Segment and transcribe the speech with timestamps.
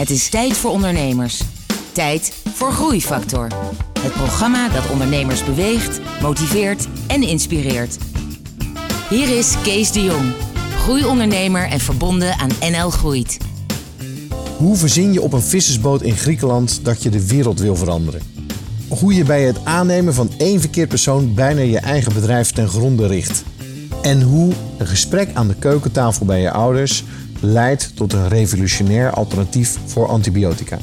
[0.00, 1.40] Het is tijd voor ondernemers.
[1.92, 3.46] Tijd voor Groeifactor.
[4.00, 7.96] Het programma dat ondernemers beweegt, motiveert en inspireert.
[9.08, 10.32] Hier is Kees de Jong,
[10.76, 13.36] groeiondernemer en verbonden aan NL Groeit.
[14.56, 18.22] Hoe verzin je op een vissersboot in Griekenland dat je de wereld wil veranderen?
[18.88, 23.06] Hoe je bij het aannemen van één verkeerd persoon bijna je eigen bedrijf ten gronde
[23.06, 23.44] richt.
[24.02, 27.04] En hoe een gesprek aan de keukentafel bij je ouders
[27.40, 30.78] leidt tot een revolutionair alternatief voor antibiotica.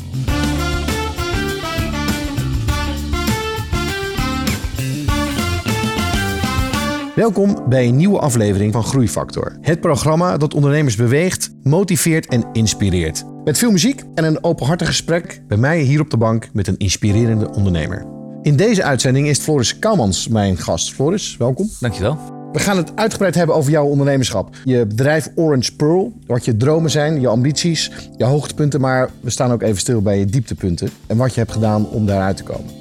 [7.16, 9.58] Welkom bij een nieuwe aflevering van Groeifactor.
[9.62, 13.24] Het programma dat ondernemers beweegt, motiveert en inspireert.
[13.44, 16.78] Met veel muziek en een openhartig gesprek bij mij hier op de bank met een
[16.78, 18.06] inspirerende ondernemer.
[18.42, 20.94] In deze uitzending is Floris Kouwmans mijn gast.
[20.94, 21.70] Floris, welkom.
[21.80, 22.37] Dankjewel.
[22.58, 24.56] We gaan het uitgebreid hebben over jouw ondernemerschap.
[24.64, 29.52] Je bedrijf Orange Pearl, wat je dromen zijn, je ambities, je hoogtepunten, maar we staan
[29.52, 32.72] ook even stil bij je dieptepunten en wat je hebt gedaan om daaruit te komen.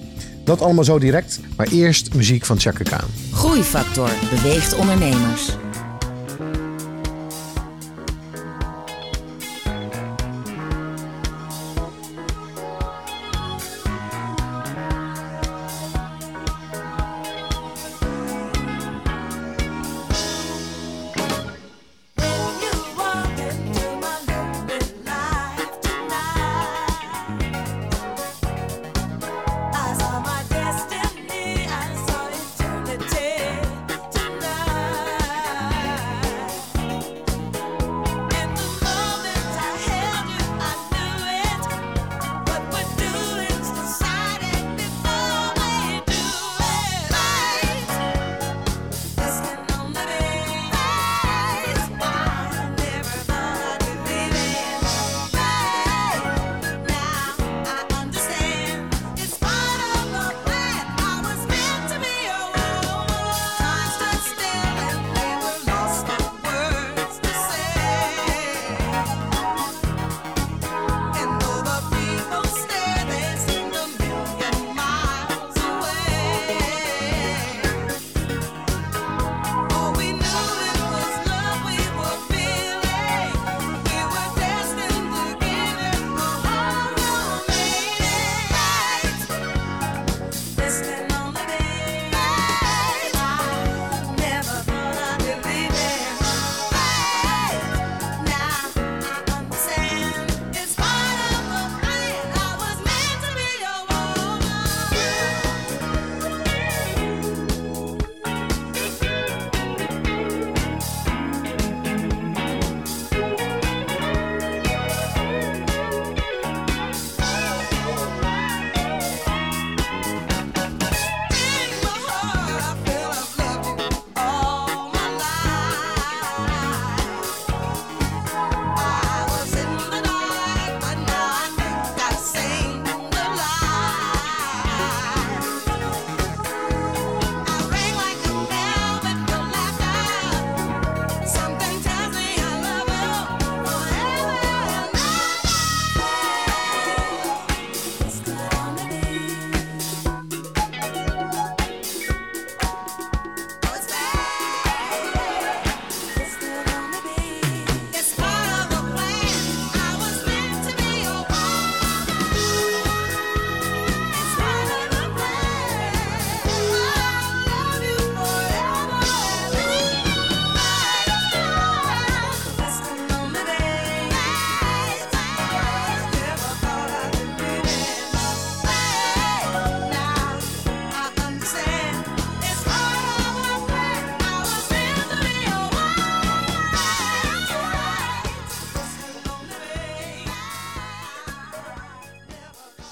[0.44, 3.08] Dat allemaal zo direct, maar eerst muziek van Chaka Khan.
[3.32, 5.56] Groeifactor beweegt ondernemers.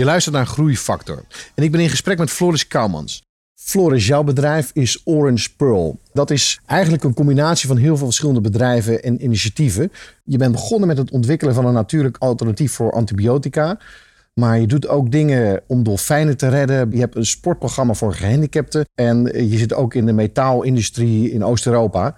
[0.05, 1.25] Je luistert naar Groeifactor
[1.55, 3.23] en ik ben in gesprek met Floris Kouwmans.
[3.55, 5.99] Floris, jouw bedrijf is Orange Pearl.
[6.13, 9.93] Dat is eigenlijk een combinatie van heel veel verschillende bedrijven en initiatieven.
[10.25, 13.79] Je bent begonnen met het ontwikkelen van een natuurlijk alternatief voor antibiotica.
[14.35, 16.91] Maar je doet ook dingen om dolfijnen te redden.
[16.91, 18.87] Je hebt een sportprogramma voor gehandicapten.
[18.95, 22.17] En je zit ook in de metaalindustrie in Oost-Europa.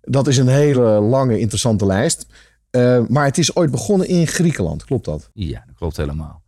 [0.00, 2.26] Dat is een hele lange, interessante lijst.
[2.70, 5.30] Eh, maar het is ooit begonnen in Griekenland, klopt dat?
[5.32, 6.44] Ja, dat klopt helemaal.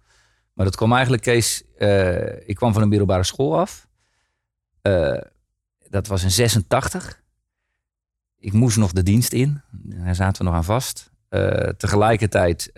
[0.58, 3.88] Maar dat kwam eigenlijk, Kees, eh, ik kwam van een middelbare school af.
[4.82, 5.18] Eh,
[5.88, 7.22] dat was in 86.
[8.38, 9.60] Ik moest nog de dienst in.
[9.70, 11.10] Daar zaten we nog aan vast.
[11.28, 12.70] Eh, tegelijkertijd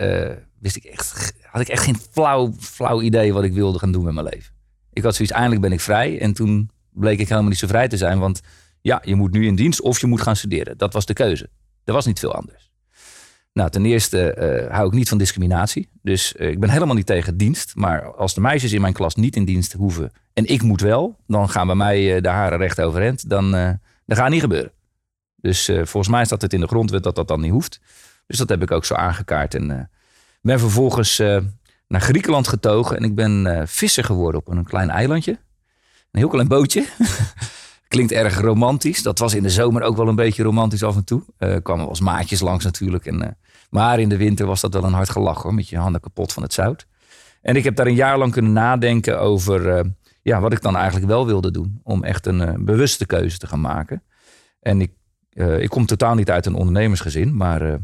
[0.59, 4.05] wist ik echt, had ik echt geen flauw, flauw idee wat ik wilde gaan doen
[4.05, 4.55] met mijn leven.
[4.93, 6.21] Ik had zoiets, eindelijk ben ik vrij.
[6.21, 8.19] En toen bleek ik helemaal niet zo vrij te zijn.
[8.19, 8.41] Want
[8.81, 10.79] ja, je moet nu in dienst of je moet gaan studeren.
[10.79, 11.51] Dat was de keuze.
[11.85, 12.70] Er was niet veel anders.
[13.53, 15.89] Nou, ten eerste eh, hou ik niet van discriminatie.
[16.03, 17.75] Dus eh, ik ben helemaal niet tegen dienst.
[17.75, 21.17] Maar als de meisjes in mijn klas niet in dienst hoeven en ik moet wel,
[21.27, 23.29] dan gaan bij mij eh, de haren recht overeind.
[23.29, 23.51] Dan,
[24.07, 24.73] dat gaat niet gebeuren.
[25.37, 27.81] Dus volgens mij staat het in de grondwet dat dat dan niet hoeft.
[28.27, 29.55] Dus dat heb ik ook zo aangekaart.
[29.55, 29.91] En
[30.43, 31.19] ben vervolgens
[31.89, 32.97] naar Griekenland getogen.
[32.97, 35.33] En ik ben visser geworden op een klein eilandje.
[36.11, 36.87] Een heel klein bootje.
[37.91, 39.03] Klinkt erg romantisch.
[39.03, 41.23] Dat was in de zomer ook wel een beetje romantisch af en toe.
[41.37, 43.07] Eh kwamen eens maatjes langs natuurlijk.
[43.07, 43.31] En, eh,
[43.71, 45.55] maar in de winter was dat wel een hard gelach hoor.
[45.55, 46.87] Met je handen kapot van het zout.
[47.43, 49.85] En ik heb daar een jaar lang kunnen nadenken over eh,
[50.23, 51.81] ja, wat ik dan eigenlijk wel wilde doen.
[51.83, 54.03] Om echt een bewuste keuze te gaan maken.
[54.61, 54.93] En ik,
[55.59, 57.37] ik kom totaal niet uit een ondernemersgezin.
[57.37, 57.79] Maar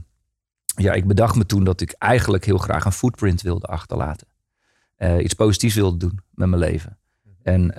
[0.76, 4.26] ja, ik bedacht me toen dat ik eigenlijk heel graag een footprint wilde achterlaten.
[5.20, 6.99] Iets positiefs wilde doen met mijn leven.
[7.43, 7.75] En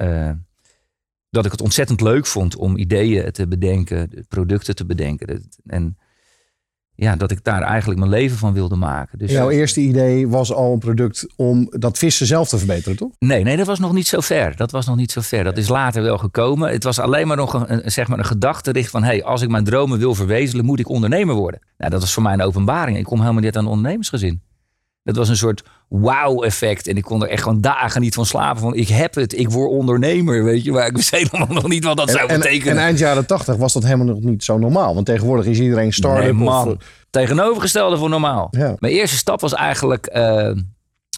[1.37, 5.49] dat ik het ontzettend leuk vond om ideeën te bedenken, de producten te bedenken.
[5.65, 5.97] En
[6.95, 9.17] ja, dat ik daar eigenlijk mijn leven van wilde maken.
[9.17, 13.11] Dus Jouw eerste idee was al een product om dat vissen zelf te verbeteren, toch?
[13.19, 14.55] Nee, nee, dat was nog niet zo ver.
[14.55, 15.43] Dat was nog niet zo ver.
[15.43, 16.71] Dat is later wel gekomen.
[16.71, 19.03] Het was alleen maar nog een, zeg maar een gedachtericht van...
[19.03, 21.59] hey, als ik mijn dromen wil verwezenlijken, moet ik ondernemer worden.
[21.77, 22.97] Nou, dat was voor mij een openbaring.
[22.97, 24.41] Ik kom helemaal niet uit een ondernemersgezin.
[25.07, 26.87] Dat was een soort wow-effect.
[26.87, 28.61] En ik kon er echt gewoon dagen niet van slapen.
[28.61, 30.71] Van, ik heb het, ik word ondernemer, weet je.
[30.71, 32.73] Maar ik wist helemaal nog niet wat dat zou en, betekenen.
[32.73, 34.93] en eind jaren tachtig was dat helemaal nog niet zo normaal.
[34.93, 36.35] Want tegenwoordig is iedereen start-up.
[36.35, 36.75] Nee, of,
[37.09, 38.47] Tegenovergestelde voor normaal.
[38.51, 38.75] Ja.
[38.79, 40.05] Mijn eerste stap was eigenlijk...
[40.05, 40.51] eh,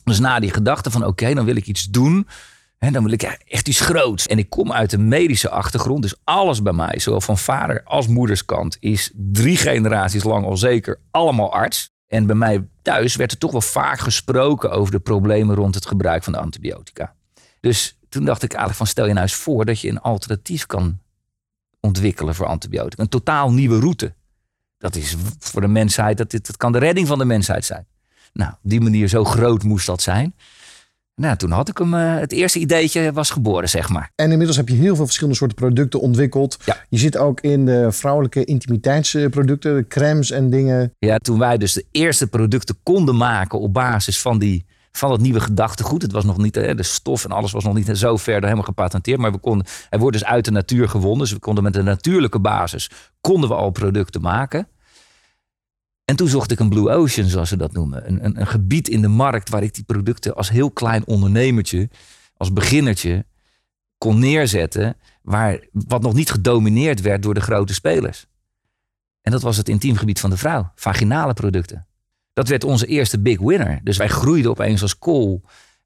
[0.04, 2.28] dus na die gedachte van oké, dan wil ik iets doen.
[2.78, 4.28] En dan wil ik echt iets groots.
[4.28, 6.02] En ik kom uit een medische achtergrond.
[6.02, 8.78] Dus alles bij mij, zowel van vader als moederskant...
[8.80, 11.92] is drie generaties lang al zeker allemaal arts.
[12.10, 14.72] En bij mij thuis werd er toch wel vaak gesproken...
[14.72, 17.16] over de problemen rond het gebruik van de antibiotica.
[17.60, 19.66] Dus toen dacht ik eigenlijk van stel je nou eens voor...
[19.66, 21.00] dat je een alternatief kan
[21.80, 23.02] ontwikkelen voor antibiotica.
[23.02, 24.14] Een totaal nieuwe route.
[24.78, 27.88] Dat is voor de mensheid, dat, dit, dat kan de redding van de mensheid zijn.
[28.34, 30.36] Nou, op die manier zo groot moest dat zijn.
[31.19, 34.12] Nou, toen had ik hem, eh, het eerste ideetje was geboren, zeg maar.
[34.16, 36.57] En inmiddels heb je heel veel verschillende soorten producten ontwikkeld.
[36.66, 36.77] Ja.
[36.89, 40.94] Je zit ook in de vrouwelijke intimiteitsproducten, de crèmes en dingen.
[41.00, 45.19] Ja, toen wij dus de eerste producten konden maken op basis van, die, van dat
[45.19, 46.01] nieuwe gedachtegoed.
[46.01, 48.63] Het was nog niet, hè, de stof en alles was nog niet zo ver helemaal
[48.63, 49.19] gepatenteerd.
[49.19, 51.19] Maar we konden, hij wordt dus uit de natuur gewonnen.
[51.19, 52.89] Dus we konden met een natuurlijke basis,
[53.21, 54.68] konden we al producten maken.
[56.10, 58.08] En toen zocht ik een blue ocean, zoals ze dat noemen.
[58.08, 61.90] Een, een, een gebied in de markt waar ik die producten als heel klein ondernemertje,
[62.38, 63.26] als beginnertje,
[63.98, 64.98] kon neerzetten.
[65.22, 68.28] Waar, wat nog niet gedomineerd werd door de grote spelers.
[69.22, 70.72] En dat was het intiemgebied van de vrouw.
[70.76, 71.88] Vaginale producten.
[72.34, 73.80] Dat werd onze eerste big winner.
[73.84, 75.42] Dus wij groeiden opeens als kool.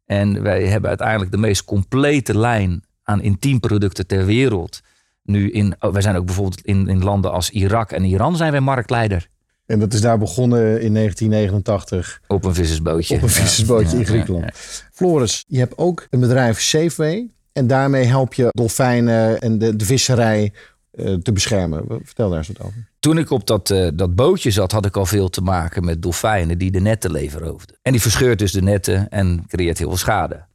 [0.05, 4.81] En wij hebben uiteindelijk de meest complete lijn aan intiemproducten ter wereld.
[5.23, 8.51] Nu in, oh, wij zijn ook bijvoorbeeld in, in landen als Irak en Iran zijn
[8.51, 9.31] wij marktleider.
[9.65, 13.15] En dat is daar begonnen in 1989 Op een vissersbootje.
[13.15, 14.43] op een vissersbootje Ja, in Griekenland.
[14.45, 14.51] ja.
[14.91, 17.29] Floris, je hebt ook een bedrijf Safeway.
[17.53, 20.53] En daarmee help je dolfijnen en de, de visserij
[20.91, 21.83] eh, te beschermen.
[22.03, 22.87] Vertel daar eens wat over.
[22.99, 26.01] Toen ik op dat, eh, dat bootje zat, had ik al veel te maken met
[26.01, 27.75] dolfijnen die de netten leverhoofden.
[27.81, 30.45] En die verscheurt dus de netten en creëert heel veel schade.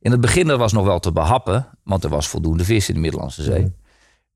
[0.00, 2.94] In het begin dat was nog wel te behappen, want er was voldoende vis in
[2.94, 3.72] de Middellandse Zee.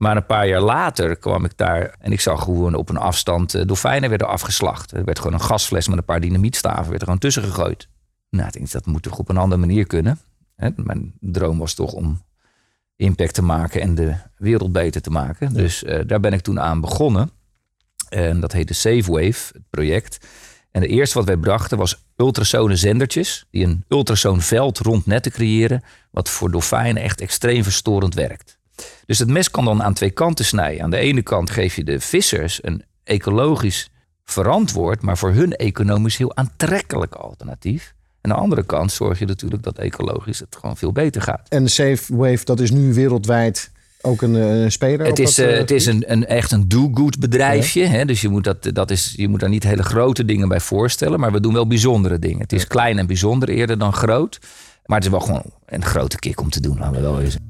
[0.01, 3.55] Maar een paar jaar later kwam ik daar en ik zag gewoon op een afstand
[3.55, 4.93] eh, dolfijnen werden afgeslacht.
[4.93, 7.89] Er werd gewoon een gasfles met een paar dynamietstaven werd er gewoon tussen gegooid.
[8.31, 10.19] Nou, ik denk dat moet toch op een andere manier kunnen.
[10.77, 12.23] Mijn droom was toch om
[12.97, 15.53] impact te maken en de wereld beter te maken.
[15.53, 17.31] Dus eh, daar ben ik toen aan begonnen.
[18.09, 20.27] En dat heette SafeWave, het project.
[20.71, 23.47] En het eerste wat wij brachten was ultrasone zendertjes.
[23.51, 25.83] Die een ultrasoonveld rond netten creëren.
[26.11, 28.59] Wat voor dolfijnen echt extreem verstorend werkt.
[29.07, 30.83] Dus het mes kan dan aan twee kanten snijden.
[30.83, 33.91] Aan de ene kant geef je de vissers een ecologisch
[34.25, 37.95] verantwoord, maar voor hun economisch heel aantrekkelijk alternatief.
[38.21, 41.49] En aan de andere kant zorg je natuurlijk dat ecologisch het gewoon veel beter gaat.
[41.49, 43.71] En Safewave, dat is nu wereldwijd
[44.01, 45.07] ook een, eh, een speler.
[45.07, 47.87] Het is, dat, eh, eh, het is een, een, echt een do-good bedrijfje.
[47.87, 48.05] Hè?
[48.05, 51.21] Dus je moet, dat, dat is, je moet daar niet hele grote dingen bij voorstellen.
[51.21, 52.41] Maar we doen wel bijzondere dingen.
[52.41, 54.39] Het is klein en bijzonder eerder dan groot.
[54.87, 57.50] Maar het is wel gewoon een grote kick om te doen, laten we wel wezen.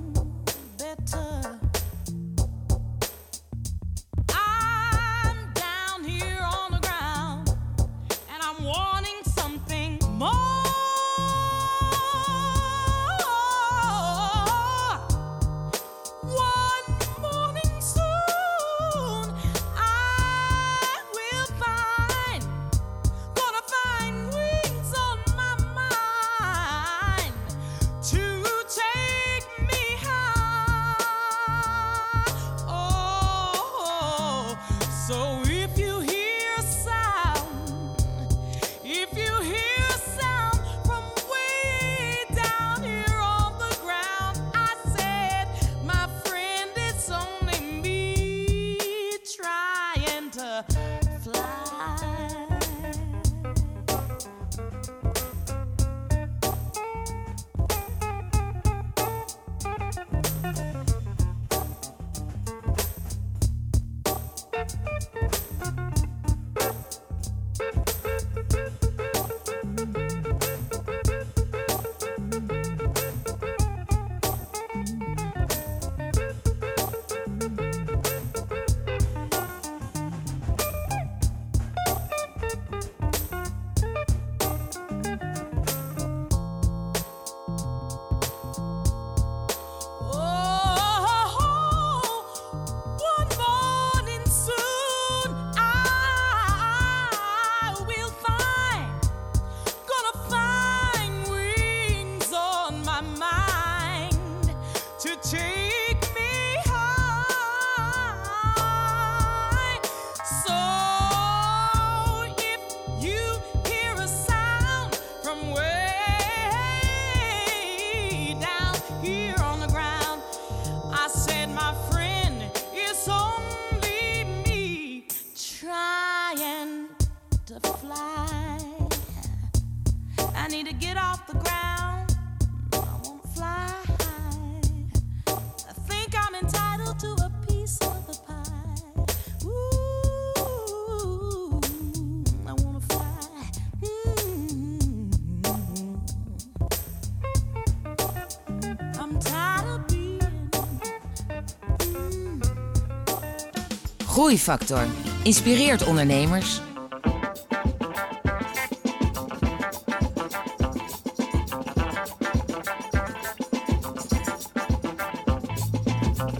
[154.31, 154.87] Groeifactor
[155.23, 156.61] inspireert ondernemers.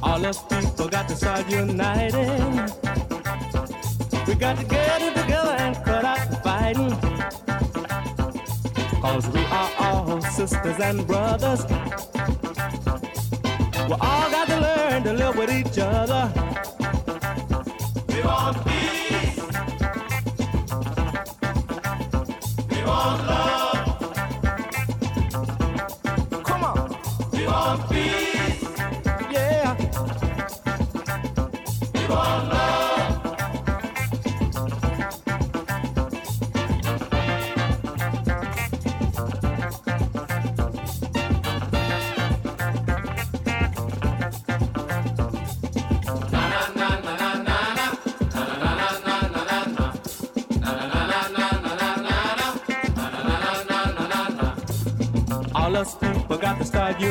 [0.02, 1.16] All us people got to
[1.50, 2.62] uniting.
[4.26, 6.96] We got to get it together and cut out the fighting.
[9.02, 11.66] Cause we are all sisters and brothers.
[13.90, 16.51] We all got to learn to live with each other.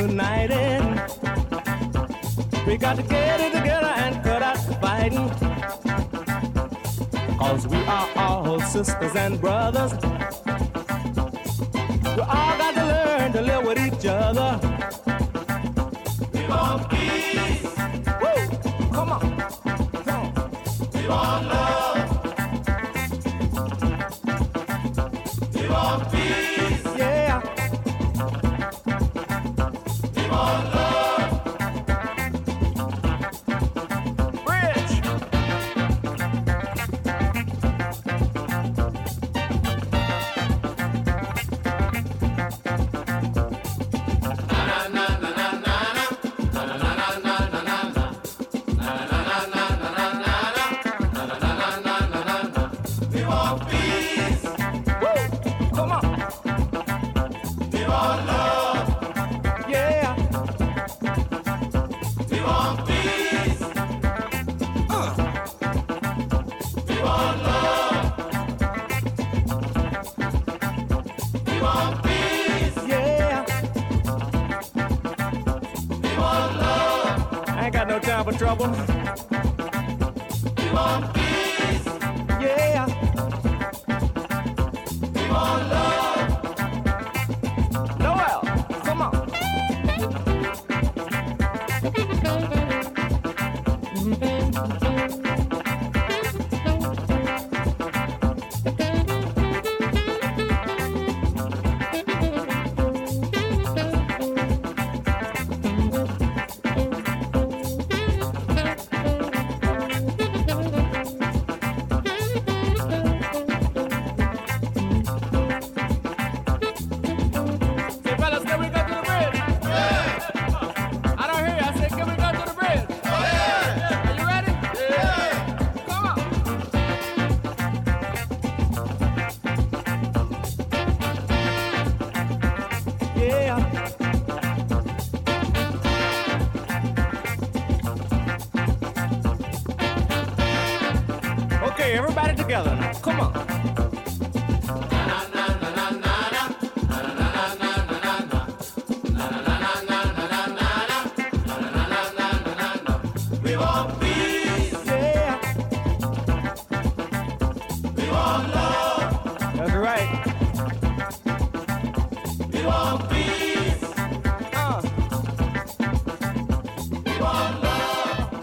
[0.01, 0.81] united.
[2.67, 5.29] We got to get it together and cut out the fighting.
[7.39, 10.20] Cause we are all sisters and brothers.
[78.57, 79.30] Trouble.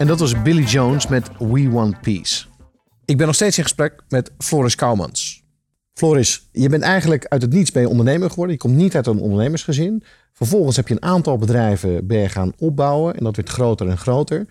[0.08, 2.44] Dat was Billy Jones met We Want Peace.
[3.04, 5.42] Ik ben nog steeds in gesprek met Floris Kouwmans.
[5.94, 8.54] Floris, je bent eigenlijk uit het niets je ondernemer geworden.
[8.54, 10.02] Je komt niet uit een ondernemersgezin.
[10.32, 13.16] Vervolgens heb je een aantal bedrijven ben gaan opbouwen.
[13.16, 14.46] En dat werd groter en groter.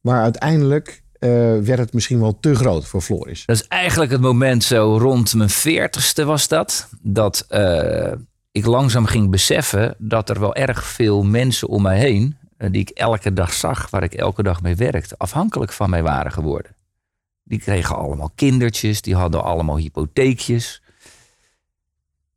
[0.00, 3.46] Maar uiteindelijk eh, werd het misschien wel te groot voor Floris.
[3.46, 6.88] Dat is eigenlijk het moment zo rond mijn veertigste was dat.
[7.00, 8.12] Dat eh,
[8.52, 12.40] ik langzaam ging beseffen dat er wel erg veel mensen om mij heen...
[12.62, 15.14] eh, die ik elke dag zag, waar ik elke dag mee werkte...
[15.18, 16.74] afhankelijk van mij waren geworden.
[17.42, 20.82] Die kregen allemaal kindertjes, die hadden allemaal hypotheekjes.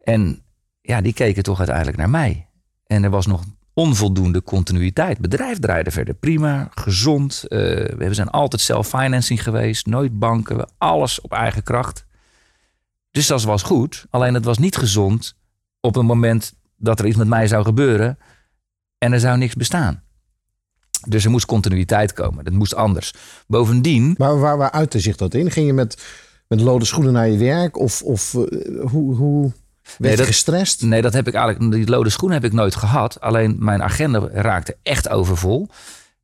[0.03, 0.41] En
[0.81, 2.47] ja, die keken toch uiteindelijk naar mij.
[2.88, 5.09] En er was nog onvoldoende continuïteit.
[5.09, 7.43] Het bedrijf draaide verder prima, gezond.
[7.47, 7.59] Eh,
[7.97, 12.05] we zijn altijd self-financing geweest, nooit banken, alles op eigen kracht.
[13.11, 14.05] Dus dat was goed.
[14.09, 15.35] Alleen het was niet gezond
[15.79, 18.17] op een moment dat er iets met mij zou gebeuren
[18.97, 20.03] en er zou niks bestaan.
[21.07, 22.43] Dus er moest continuïteit komen.
[22.43, 23.13] Dat moest anders.
[23.47, 25.51] Bovendien, Maar waar, waar uitte zich dat in?
[25.51, 26.03] Ging je met,
[26.47, 27.77] met lode schoenen naar je werk?
[27.79, 28.41] Of, of eh,
[28.89, 29.41] hoe, hoe
[29.83, 30.81] werd Nee, je dat- gestrest?
[30.81, 31.71] Nee, dat heb ik eigenlijk.
[31.73, 33.21] Die lode schoen heb ik nooit gehad.
[33.21, 35.67] Alleen mijn agenda raakte echt overvol.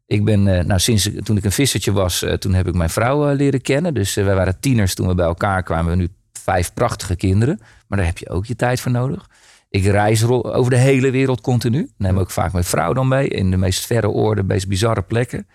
[0.06, 2.90] Ik ben, eh, nou, sinds toen ik een vissertje was, eh, toen heb ik mijn
[2.90, 3.94] vrouw leren kennen.
[3.94, 5.98] Dus wij waren tieners toen we bij elkaar kwamen.
[5.98, 6.08] Nu
[6.44, 7.60] vijf prachtige kinderen.
[7.88, 9.30] Maar daar heb je ook je tijd voor nodig.
[9.72, 11.90] Ik reis over de hele wereld continu.
[11.98, 13.28] Neem ook vaak mijn vrouw dan mee.
[13.28, 15.48] In de meest verre oorden, de meest bizarre plekken.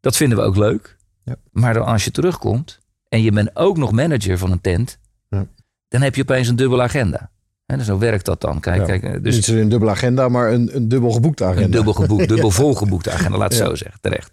[0.00, 0.96] Dat vinden we ook leuk.
[1.24, 1.36] Ja.
[1.52, 4.98] Maar dan als je terugkomt en je bent ook nog manager van een tent.
[5.28, 5.46] Ja.
[5.88, 7.30] Dan heb je opeens een dubbele agenda.
[7.66, 8.60] Hè, dus zo werkt dat dan.
[8.60, 8.84] Kijk, Ja.
[8.84, 11.64] kijk, eh, dus Niet een dubbele agenda, maar een, een dubbel geboekte agenda.
[11.64, 14.32] een dubbel geboekt, dubbel volgeboekte agenda, laat het zo zeggen, terecht.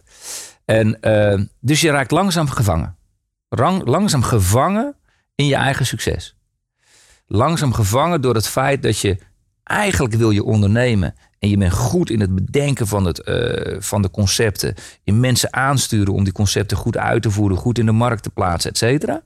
[0.66, 2.96] En eh, dus je raakt langzaam gevangen.
[3.50, 4.96] Rang, langzaam gevangen
[5.36, 6.36] in je eigen succes.
[7.28, 9.18] Langzaam gevangen door het feit dat je
[9.64, 14.02] eigenlijk wil je ondernemen en je bent goed in het bedenken van, het, eh, van
[14.02, 17.92] de concepten, in mensen aansturen om die concepten goed uit te voeren, goed in de
[17.92, 19.22] markt te plaatsen, et cetera.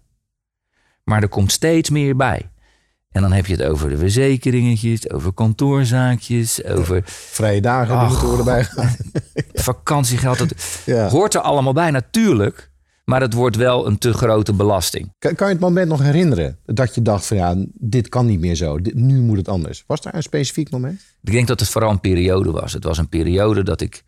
[1.04, 2.50] Maar er komt steeds meer bij.
[3.12, 8.28] En dan heb je het over de verzekeringetjes, over kantoorzaakjes, over Vrije dagen die moeten
[8.28, 8.96] worden bijgegaan.
[9.54, 10.38] vakantiegeld.
[10.38, 10.54] Dat
[10.86, 11.08] Ja.
[11.10, 12.72] hoort er allemaal bij, natuurlijk.
[13.10, 15.14] Maar het wordt wel een te grote belasting.
[15.20, 18.40] Kan, kan je het moment nog herinneren dat je dacht van ja, dit kan niet
[18.40, 18.82] meer zo.
[18.82, 19.84] Dit, nu moet het anders.
[19.88, 21.02] Was daar een specifiek moment?
[21.22, 22.74] Ik denk dat het vooral een periode was.
[22.74, 24.04] Het was een periode dat ik,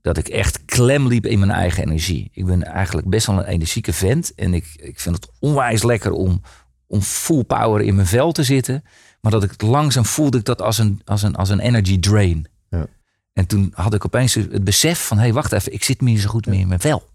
[0.00, 2.30] dat ik echt klem liep in mijn eigen energie.
[2.32, 4.34] Ik ben eigenlijk best wel een energieke vent.
[4.34, 6.42] En ik, ik vind het onwijs lekker om,
[6.86, 8.84] om full power in mijn vel te zitten.
[9.20, 12.48] Maar dat ik langzaam voelde ik dat als een, als een, als een energy drain.
[12.68, 12.86] Ja.
[13.32, 15.16] En toen had ik opeens het besef van...
[15.16, 17.10] hé, hey, wacht even, ik zit niet zo goed meer in mijn vel.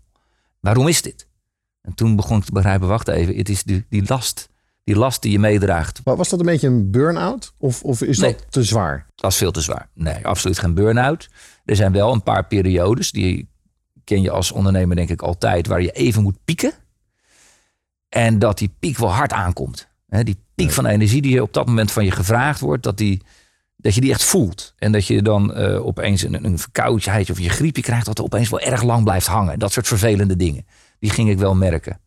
[0.67, 1.27] Waarom is dit?
[1.81, 4.49] En toen begon ik te begrijpen, wacht even, het is die, die last.
[4.83, 6.01] Die last die je meedraagt.
[6.03, 7.53] Wa- Was dat een beetje een burn-out?
[7.57, 8.31] Of, of is Nee.
[8.33, 9.05] dat te zwaar?
[9.15, 9.89] Dat is veel te zwaar.
[9.93, 11.29] Nee, absoluut geen burn-out.
[11.65, 13.49] Er zijn wel een paar periodes, die
[14.03, 16.71] ken je als ondernemer denk ik altijd, waar je even moet pieken.
[18.09, 19.87] En dat die piek wel hard aankomt.
[20.07, 23.21] Die piek van energie die op dat moment van je gevraagd wordt, dat, die,
[23.87, 24.73] dat je die echt voelt.
[24.77, 28.23] En dat je dan eh, opeens een, een verkoudheid of je griepje krijgt, dat er
[28.23, 29.59] opeens wel erg lang blijft hangen.
[29.59, 30.65] Dat soort vervelende dingen.
[30.99, 31.99] Die ging ik wel merken.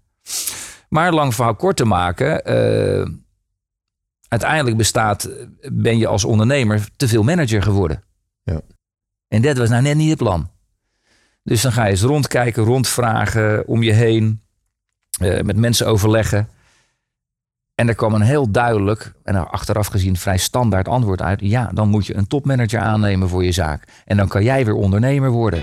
[0.88, 2.44] Maar lang verhaal kort te maken.
[2.44, 3.06] eh,
[4.28, 5.28] uiteindelijk bestaat,
[5.72, 8.02] ben je als ondernemer te veel manager geworden.
[8.42, 8.60] Ja.
[9.28, 10.50] En dat was nou net niet het plan.
[11.42, 14.42] Dus dan ga je eens rondkijken, rondvragen, om je heen,
[15.20, 16.48] eh, met mensen overleggen.
[17.80, 21.40] En er kwam een heel duidelijk, en achteraf gezien vrij standaard antwoord uit.
[21.42, 23.84] Ja, dan moet je een topmanager aannemen voor je zaak.
[24.04, 25.62] En dan kan jij weer ondernemer worden.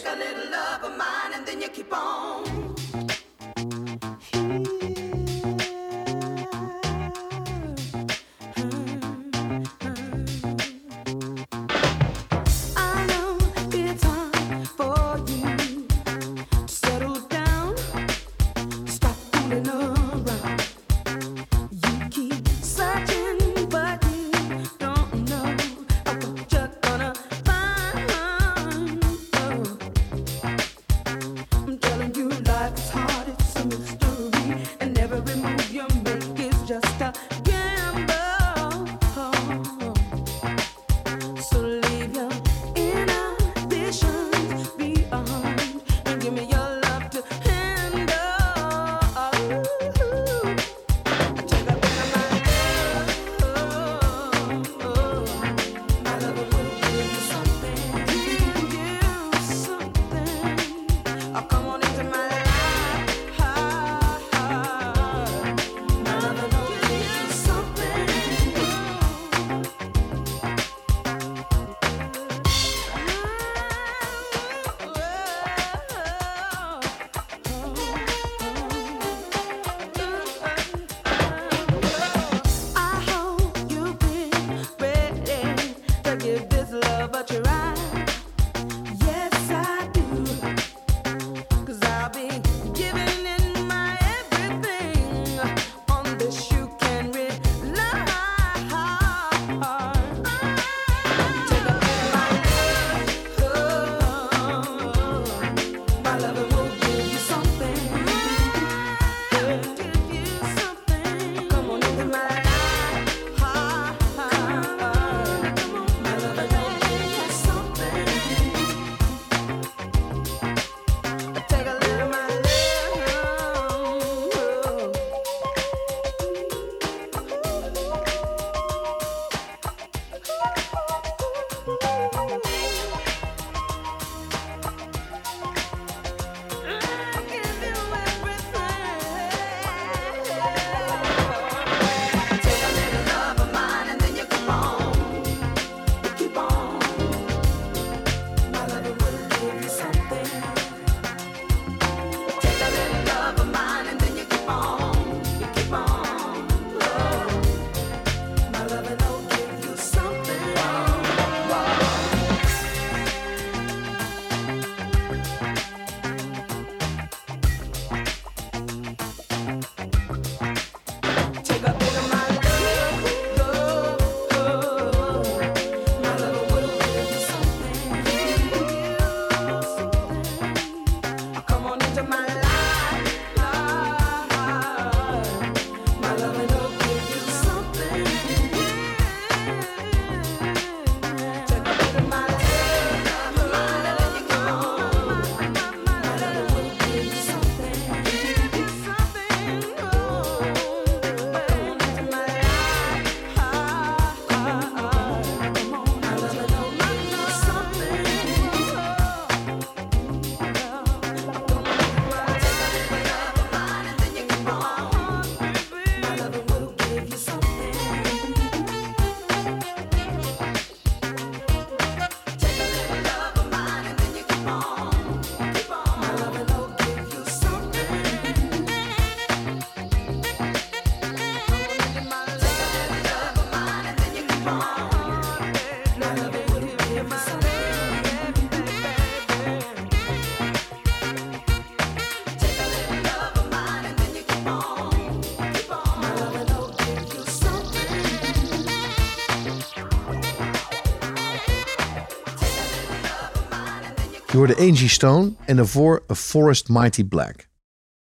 [254.41, 257.49] Je hoorde Angie Stone en daarvoor Forest Mighty Black.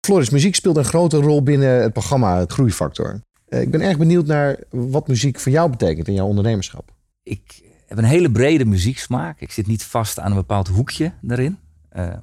[0.07, 3.21] Floris, muziek speelt een grote rol binnen het programma Het Groeifactor.
[3.49, 6.95] Eh, Ik ben erg benieuwd naar wat muziek voor jou betekent in jouw ondernemerschap.
[7.23, 9.41] Ik heb een hele brede muzieksmaak.
[9.41, 11.59] Ik zit niet vast aan een bepaald hoekje daarin.
[11.89, 12.15] Eh,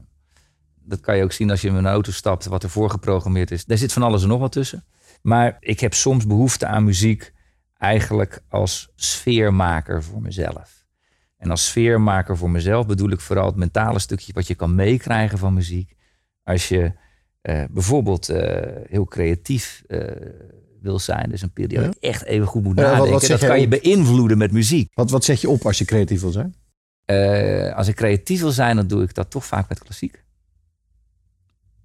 [0.83, 3.65] dat kan je ook zien als je in een auto stapt, wat er voorgeprogrammeerd is.
[3.65, 4.85] Daar zit van alles en nog wat tussen.
[5.21, 7.33] Maar ik heb soms behoefte aan muziek
[7.77, 10.82] eigenlijk als sfeermaker voor mezelf.
[11.43, 15.37] En als sfeermaker voor mezelf bedoel ik vooral het mentale stukje wat je kan meekrijgen
[15.37, 15.95] van muziek.
[16.43, 16.91] Als je
[17.41, 19.99] eh, bijvoorbeeld eh, heel creatief eh,
[20.81, 22.09] wil zijn, dus een periode Ja.
[22.09, 23.29] echt even goed moet wat- wat nadenken.
[23.29, 24.91] dat kan je beïnvloeden met muziek.
[24.93, 26.55] Wat, wat zet je op als je creatief wil zijn?
[27.75, 30.23] Als ik creatief wil zijn, dan doe ik dat toch vaak met klassiek.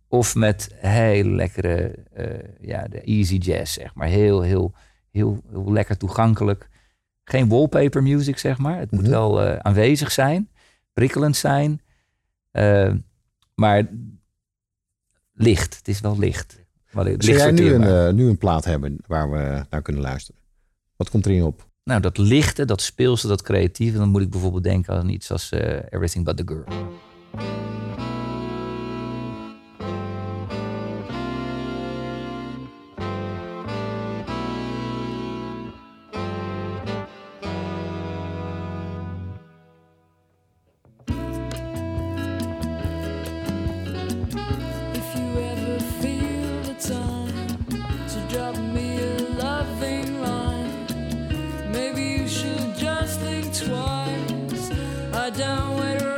[0.08, 1.94] Of met heel lekkere,
[2.60, 4.08] ja, de easy jazz, zeg maar.
[4.08, 4.74] Heel, heel,
[5.10, 6.68] heel, heel lekker toegankelijk.
[7.28, 8.78] Geen wallpaper music, zeg maar.
[8.78, 9.10] Het moet Mhm.
[9.10, 10.48] wel eh, aanwezig zijn,
[10.92, 11.80] prikkelend zijn.
[12.50, 12.92] eh,
[13.54, 13.88] maar
[15.32, 16.64] licht, het is wel licht.
[16.92, 19.82] Wat ik- Zou licht jij nu een, eh, nu een plaat hebben waar we naar
[19.82, 20.40] kunnen luisteren?
[20.96, 21.66] Wat komt erin op?
[21.84, 23.98] Nou, dat lichte, dat speelse, dat creatieve.
[23.98, 25.50] Dan moet ik bijvoorbeeld denken aan iets als
[25.90, 26.64] Everything But The Girl.
[55.30, 56.17] down with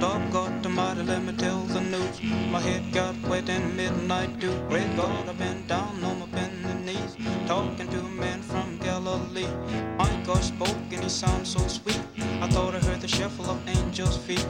[0.00, 2.20] Dog got the mighty, let me tell the news.
[2.50, 4.52] My head got wet in midnight dew.
[4.68, 9.48] Great God, I've been down on my bending knees, talking to a man from Galilee.
[9.96, 12.00] My God spoke and he sounded so sweet.
[12.42, 14.46] I thought I heard the shuffle of angels' feet.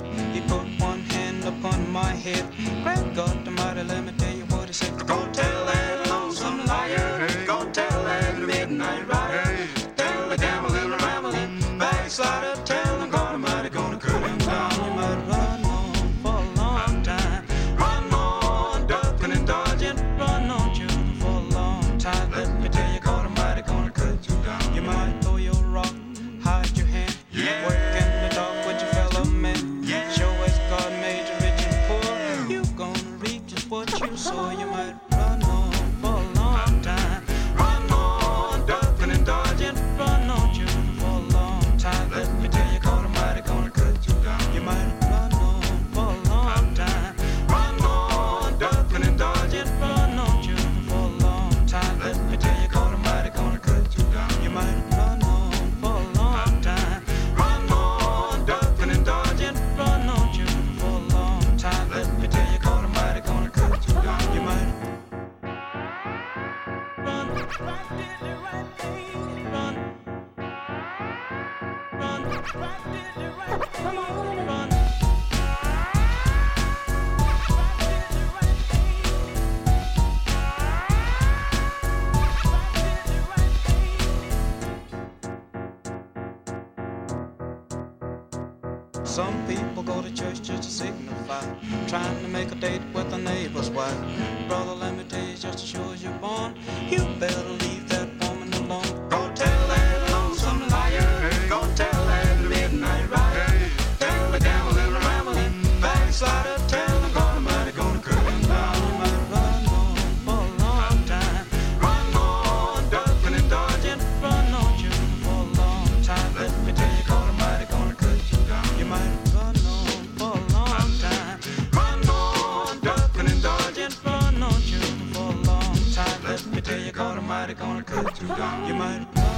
[126.86, 128.68] you're a mighty gonna cut you down.
[128.68, 129.35] You might.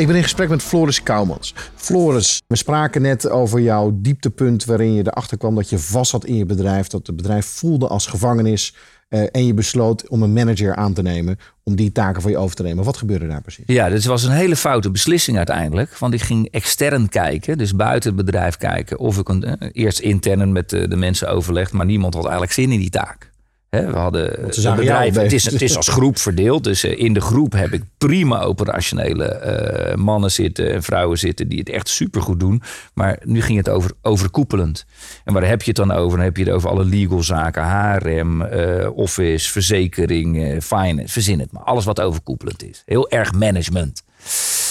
[0.00, 1.54] Ik ben in gesprek met Floris Kouwmans.
[1.74, 6.24] Floris, we spraken net over jouw dieptepunt waarin je erachter kwam dat je vast zat
[6.24, 8.74] in je bedrijf, dat het bedrijf voelde als gevangenis
[9.08, 12.38] eh, en je besloot om een manager aan te nemen om die taken voor je
[12.38, 12.84] over te nemen.
[12.84, 13.64] Wat gebeurde daar precies?
[13.66, 15.98] Ja, dit was een hele foute beslissing uiteindelijk.
[15.98, 18.98] Want ik ging extern kijken, dus buiten het bedrijf kijken.
[18.98, 22.52] Of ik een, eh, eerst intern met de, de mensen overlegd, maar niemand had eigenlijk
[22.52, 23.29] zin in die taak.
[23.70, 26.64] We hadden het zagen bedrijf, jou het is, het is als groep verdeeld.
[26.64, 31.48] Dus eh, in de groep heb ik prima operationele eh, mannen zitten en vrouwen zitten
[31.48, 32.62] die het echt supergoed doen.
[32.94, 34.86] Maar nu ging het over overkoepelend.
[35.24, 36.16] En waar heb je het dan over?
[36.16, 41.40] Dan heb je het over alle legal zaken, HRM, eh, office, verzekering, eh, finance, verzin
[41.40, 41.62] het maar.
[41.62, 42.82] Alles wat overkoepelend is.
[42.86, 44.02] Heel erg management.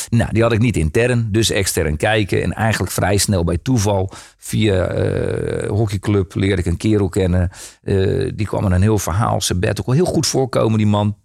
[0.10, 2.44] Nou, die had ik niet intern, dus extern kijken.
[2.44, 7.50] En eigenlijk vrij snel bij toeval, via eh hockeyclub, leerde ik een kerel kennen.
[7.84, 9.42] Eh, die kwam met een heel verhaal.
[9.42, 11.18] Sabbatical, heel goed voorkomen, die man.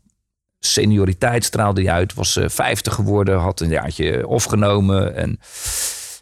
[0.58, 5.16] Senioriteit straalde hij uit, was eh 50 geworden, had een jaartje afgenomen.
[5.16, 5.38] En,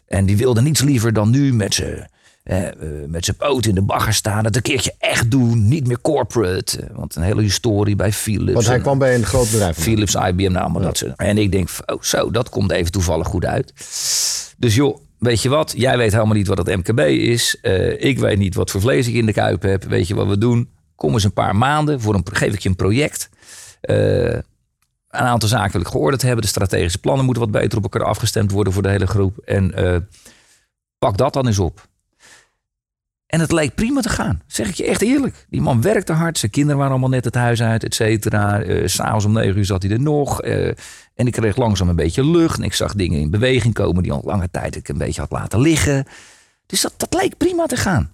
[0.07, 2.09] en die wilde niets liever dan nu met zijn
[2.43, 2.67] eh,
[3.07, 4.45] met zijn poot in de bagger staan.
[4.45, 6.81] Het een keertje echt doen, niet meer corporate.
[6.81, 8.53] Eh, Want een hele historie bij Philips.
[8.53, 9.77] Want hij kwam bij een groot bedrijf.
[9.77, 11.15] Philips, IBM, nou, maar dat soort.
[11.15, 13.73] En ik denk, oh zo, dat komt even toevallig goed uit.
[14.57, 15.73] Dus joh, weet je wat?
[15.77, 17.57] Jij weet helemaal niet wat het MKB is.
[17.61, 19.83] Eh, ik weet niet wat voor vlees ik in de kuip heb.
[19.83, 20.69] Weet je wat we doen?
[20.95, 23.29] Kom eens een paar maanden, voor een, geef ik je een project.
[23.81, 24.43] Een
[25.09, 26.41] aantal zaken wil ik geordend hebben.
[26.41, 29.37] De strategische plannen moeten wat beter op elkaar afgestemd worden voor de hele groep.
[29.37, 29.73] En
[30.97, 31.87] pak dat dan eens op.
[33.33, 34.41] En het leek prima te gaan.
[34.47, 35.45] Zeg ik je echt eerlijk.
[35.49, 36.37] Die man werkte hard.
[36.37, 38.61] Zijn kinderen waren allemaal net het huis uit, et cetera.
[38.61, 40.41] Eh, S'avonds om negen uur zat hij er nog.
[40.41, 40.67] Eh,
[41.15, 42.57] en ik kreeg langzaam een beetje lucht.
[42.57, 45.31] En ik zag dingen in beweging komen die al lange tijd ik een beetje had
[45.31, 46.05] laten liggen.
[46.65, 48.11] Dus dat, dat leek prima te gaan.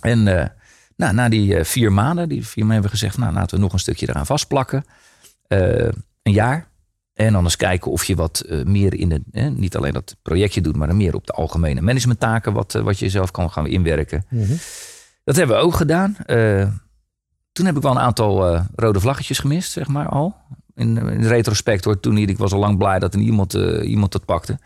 [0.00, 0.48] En eh,
[0.96, 3.18] nou, na die vier maanden, die vier maanden hebben we gezegd...
[3.18, 4.84] nou, laten we nog een stukje eraan vastplakken.
[5.48, 6.68] Een jaar.
[7.16, 9.22] En dan eens kijken of je wat eh, meer in de...
[9.32, 12.52] eh, niet alleen dat projectje doet, maar meer op de algemene managementtaken...
[12.52, 14.24] wat, eh, wat je zelf kan gaan inwerken.
[15.24, 16.16] Dat hebben we ook gedaan.
[16.26, 16.68] Eh,
[17.52, 20.34] toen heb ik wel een aantal rode vlaggetjes gemist, zeg maar al.
[20.74, 22.28] In, in retrospect hoor, toen niet.
[22.30, 23.52] Ik was al lang blij dat er iemand,
[23.82, 24.58] iemand dat pakte.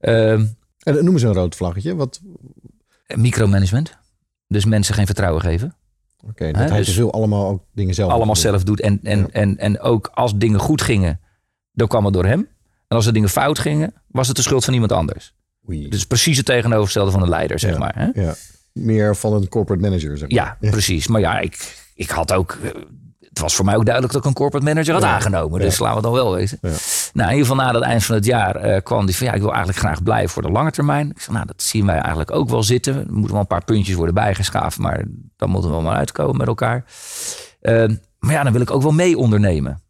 [0.00, 0.44] Ehm,
[0.78, 1.94] En noem eens een rood vlaggetje.
[1.94, 2.20] Wat,
[3.16, 3.96] micromanagement.
[4.48, 5.74] Dus mensen geen vertrouwen geven.
[6.28, 8.80] Oké, dat Hè, hij dus te veel allemaal ook dingen zelf Allemaal zelf doet.
[8.80, 9.26] En, en, Ja.
[9.30, 11.20] en, en ook als dingen goed gingen,
[11.74, 12.48] dan kwam het door hem.
[12.88, 15.34] En als er dingen fout gingen, was het de schuld van iemand anders.
[15.68, 15.88] Oei.
[15.88, 17.92] Dus precies het tegenovergestelde van een leider, zeg Ja, maar.
[17.96, 18.22] Hè?
[18.22, 18.34] Ja.
[18.72, 20.56] Meer van een corporate manager, zeg maar.
[20.60, 21.06] Ja, precies.
[21.06, 22.58] Maar ja, ik, ik had ook.
[22.62, 22.70] eh,
[23.20, 25.14] Het was voor mij ook duidelijk dat ik een corporate manager had Ja.
[25.14, 25.60] aangenomen.
[25.60, 26.58] Dus laten we dan wel wezen.
[26.60, 26.68] Ja.
[27.12, 29.32] Nou, in ieder geval na het eind van het jaar eh, kwam die van ja,
[29.32, 31.10] ik wil eigenlijk graag blijven voor de lange termijn.
[31.10, 32.94] Ik zei, nou, dat zien wij eigenlijk ook wel zitten.
[32.96, 35.04] Er moeten wel een paar puntjes worden bijgeschaafd, maar
[35.36, 36.84] dan moeten we wel maar uitkomen met elkaar.
[37.60, 37.84] Eh,
[38.18, 39.82] maar ja, dan wil ik ook wel mee ondernemen.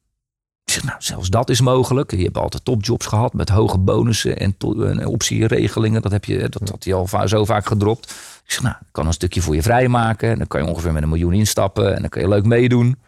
[0.65, 2.11] Ik zeg, nou, zelfs dat is mogelijk.
[2.11, 6.03] Je hebt altijd topjobs gehad met hoge bonussen en, en optieregelingen.
[6.03, 8.11] Dat, heb je, dat had hij al va- zo vaak gedropt.
[8.45, 10.31] Ik zeg, nou, ik kan een stukje voor je vrijmaken.
[10.31, 11.95] En dan kan je ongeveer met een miljoen instappen.
[11.95, 12.99] En dan kan je leuk meedoen.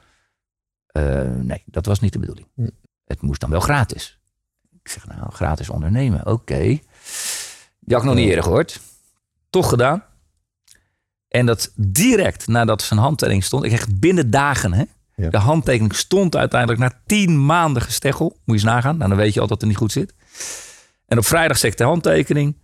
[0.86, 2.46] Eh, nee, dat was niet de bedoeling.
[2.54, 2.68] Hm.
[3.04, 4.18] Het moest dan wel gratis.
[4.82, 6.58] Ik zeg, nou, gratis ondernemen, oké.
[6.58, 8.80] Die had ik nog niet eerder gehoord.
[9.50, 10.04] Toch gedaan.
[11.28, 13.64] En dat direct nadat zijn handtekening stond.
[13.64, 14.84] Ik echt binnen dagen, hè.
[15.16, 15.30] Ja.
[15.30, 18.28] De handtekening stond uiteindelijk na tien maanden gesteggel.
[18.28, 18.96] Moet je eens nagaan.
[18.96, 20.14] Nou, dan weet je al dat het niet goed zit.
[21.06, 22.56] En op vrijdag ik de handtekening.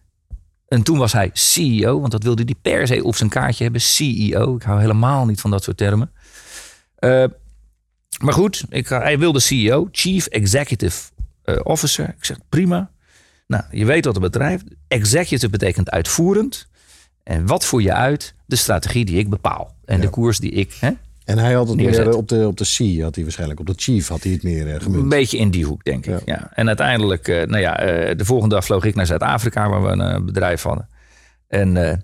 [0.69, 3.81] En toen was hij CEO, want dat wilde hij per se op zijn kaartje hebben.
[3.81, 4.57] CEO.
[4.57, 6.13] Ik hou helemaal niet van dat soort termen.
[6.95, 7.25] Eh,
[8.23, 11.11] maar goed, ik, hij wilde CEO, Chief Executive
[11.43, 12.09] eh, Officer.
[12.09, 12.91] Ik zeg prima.
[13.47, 14.63] Nou, je weet wat het bedrijf.
[14.89, 16.69] Executive betekent uitvoerend.
[17.23, 18.35] En wat voer je uit?
[18.47, 19.77] De strategie die ik bepaal.
[19.85, 20.77] En de koers die ik.
[20.81, 20.91] Hè,
[21.25, 22.05] En hij had het Neerzet.
[22.07, 23.61] meer op de, op de C, had hij waarschijnlijk.
[23.61, 25.09] Op de chief had hij het meer eh, Een gemunt.
[25.09, 26.13] beetje in die hoek, denk ik.
[26.13, 26.21] Ja.
[26.25, 26.51] Ja.
[26.55, 29.89] En uiteindelijk, eh, nou ja, eh, de volgende dag vloog ik naar Zuid-Afrika, waar we
[29.89, 30.89] een bedrijf hadden.
[31.49, 32.03] En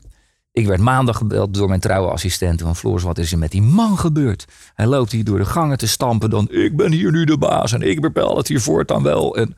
[0.53, 3.63] ik werd maandag gebeld door mijn trouwe assistent van Floors, wat is er met die
[3.63, 4.45] man gebeurd?
[4.75, 7.73] Hij loopt hier door de gangen te stampen dan, ik ben hier nu de baas
[7.73, 9.37] en ik bepaal het hier voortaan wel.
[9.37, 9.57] En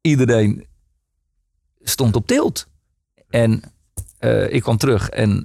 [0.00, 0.66] iedereen
[1.82, 2.66] stond op tilt.
[3.28, 3.62] En
[4.48, 5.42] ik kwam terug en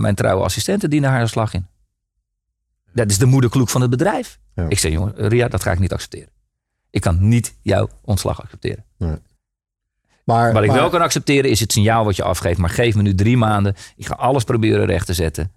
[0.00, 1.66] mijn trouwe assistente diende haar de slag in.
[2.92, 4.38] Dat is de moederkloek van het bedrijf.
[4.54, 4.66] Ja.
[4.68, 6.28] Ik zei, jongen, Ria, dat ga ik niet accepteren.
[6.90, 8.84] Ik kan niet jouw ontslag accepteren.
[10.24, 12.58] Maar, Wat ik maar- wel kan accepteren is het signaal wat je afgeeft.
[12.58, 13.74] Maar geef me nu drie maanden.
[13.96, 15.52] Ik ga alles proberen recht te zetten.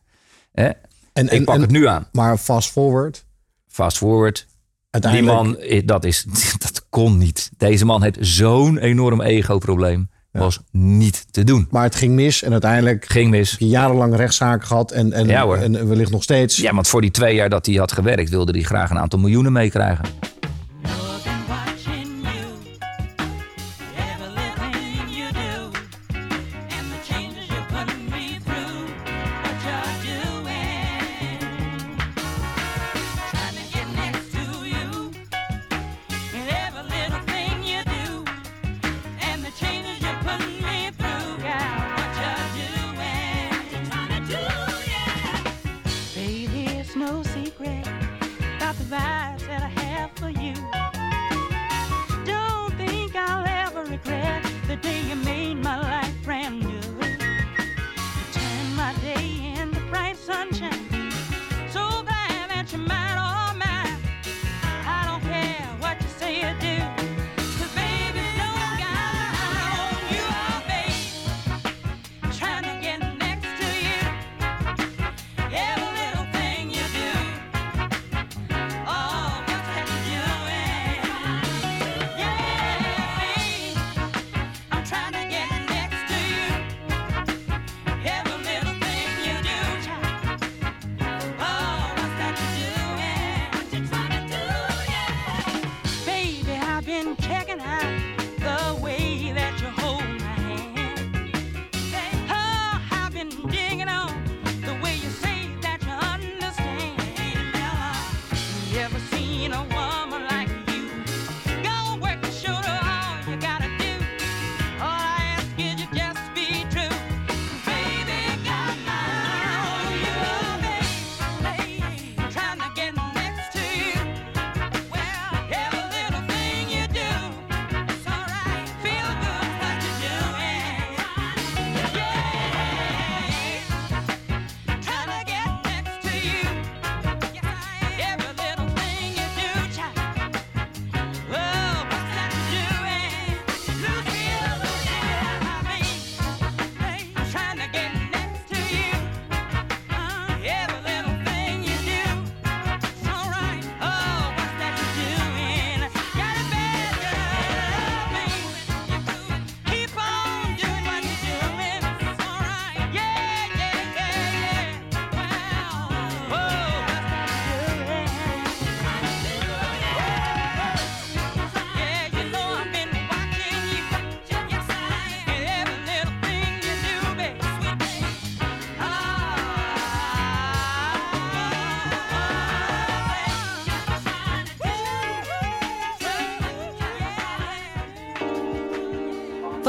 [0.51, 0.69] Hè?
[1.13, 2.07] en, Ik pak en- het nu aan.
[2.11, 3.25] Maar fast forward.
[3.67, 4.47] Fast forward.
[4.89, 6.23] Die man, dat, is,
[6.63, 7.51] dat kon niet.
[7.57, 10.09] Deze man heeft zo'n enorm ego-probleem.
[10.41, 11.67] Was niet te doen.
[11.69, 13.51] Maar het ging mis en uiteindelijk Ging mis.
[13.51, 14.91] heb je jarenlang rechtszaken gehad.
[14.91, 16.57] En, en, en wellicht nog steeds.
[16.57, 19.19] Ja, want voor die twee jaar dat hij had gewerkt, wilde hij graag een aantal
[19.19, 20.05] miljoenen meekrijgen.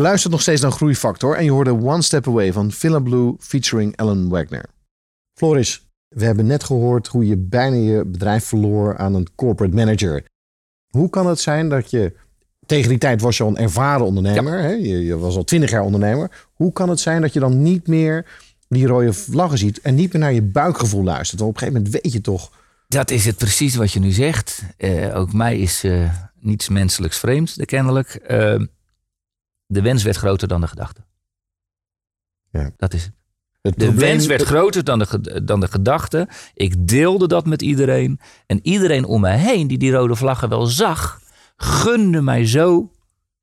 [0.00, 3.96] luistert nog steeds naar Groeifactor en je hoorde One Step Away van Villa Blue featuring
[3.96, 4.64] Ellen Wagner.
[5.34, 10.24] Floris, we hebben net gehoord hoe je bijna je bedrijf verloor aan een corporate manager.
[10.88, 12.12] Hoe kan het zijn dat je,
[12.66, 14.70] tegen die tijd was je al een ervaren ondernemer, hè?
[14.70, 16.48] Je, je was al twintig jaar ondernemer.
[16.52, 18.26] Hoe kan het zijn dat je dan niet meer
[18.68, 21.40] die rode vlaggen ziet en niet meer naar je buikgevoel luistert?
[21.40, 22.50] Want op een gegeven moment weet je toch,
[22.88, 24.62] Dat is het precies wat je nu zegt.
[24.76, 28.14] Eh, ook mij is eh, niets menselijks vreemd, kennelijk.
[28.14, 28.60] Eh,
[29.70, 31.00] de wens werd groter dan de gedachte.
[32.50, 32.70] Ja.
[32.76, 33.12] Dat is het.
[33.62, 36.28] het De probleem- wens werd groter dan de, dan de gedachte.
[36.54, 38.20] Ik deelde dat met iedereen.
[38.46, 41.20] En iedereen om mij heen die die rode vlaggen wel zag,
[41.56, 42.90] gunde mij zo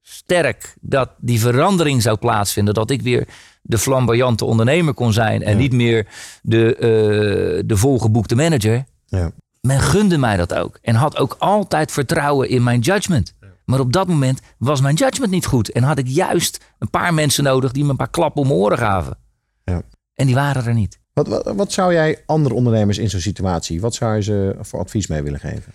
[0.01, 2.73] sterk dat die verandering zou plaatsvinden.
[2.73, 3.27] Dat ik weer
[3.61, 5.57] de flamboyante ondernemer kon zijn en Ja.
[5.57, 6.07] niet meer
[6.41, 8.83] de, eh, de volgeboekte manager.
[9.05, 9.31] Ja.
[9.61, 10.77] Men gunde mij dat ook.
[10.81, 13.33] En had ook altijd vertrouwen in mijn judgment.
[13.67, 15.71] Maar op dat moment was mijn judgment niet goed.
[15.71, 18.59] En had ik juist een paar mensen nodig die me een paar klappen om mijn
[18.59, 19.17] oren gaven.
[19.63, 19.81] Ja.
[20.13, 20.99] En die waren er niet.
[21.13, 24.79] Wat, wat, wat zou jij andere ondernemers in zo'n situatie, wat zou je ze voor
[24.79, 25.73] advies mee willen geven?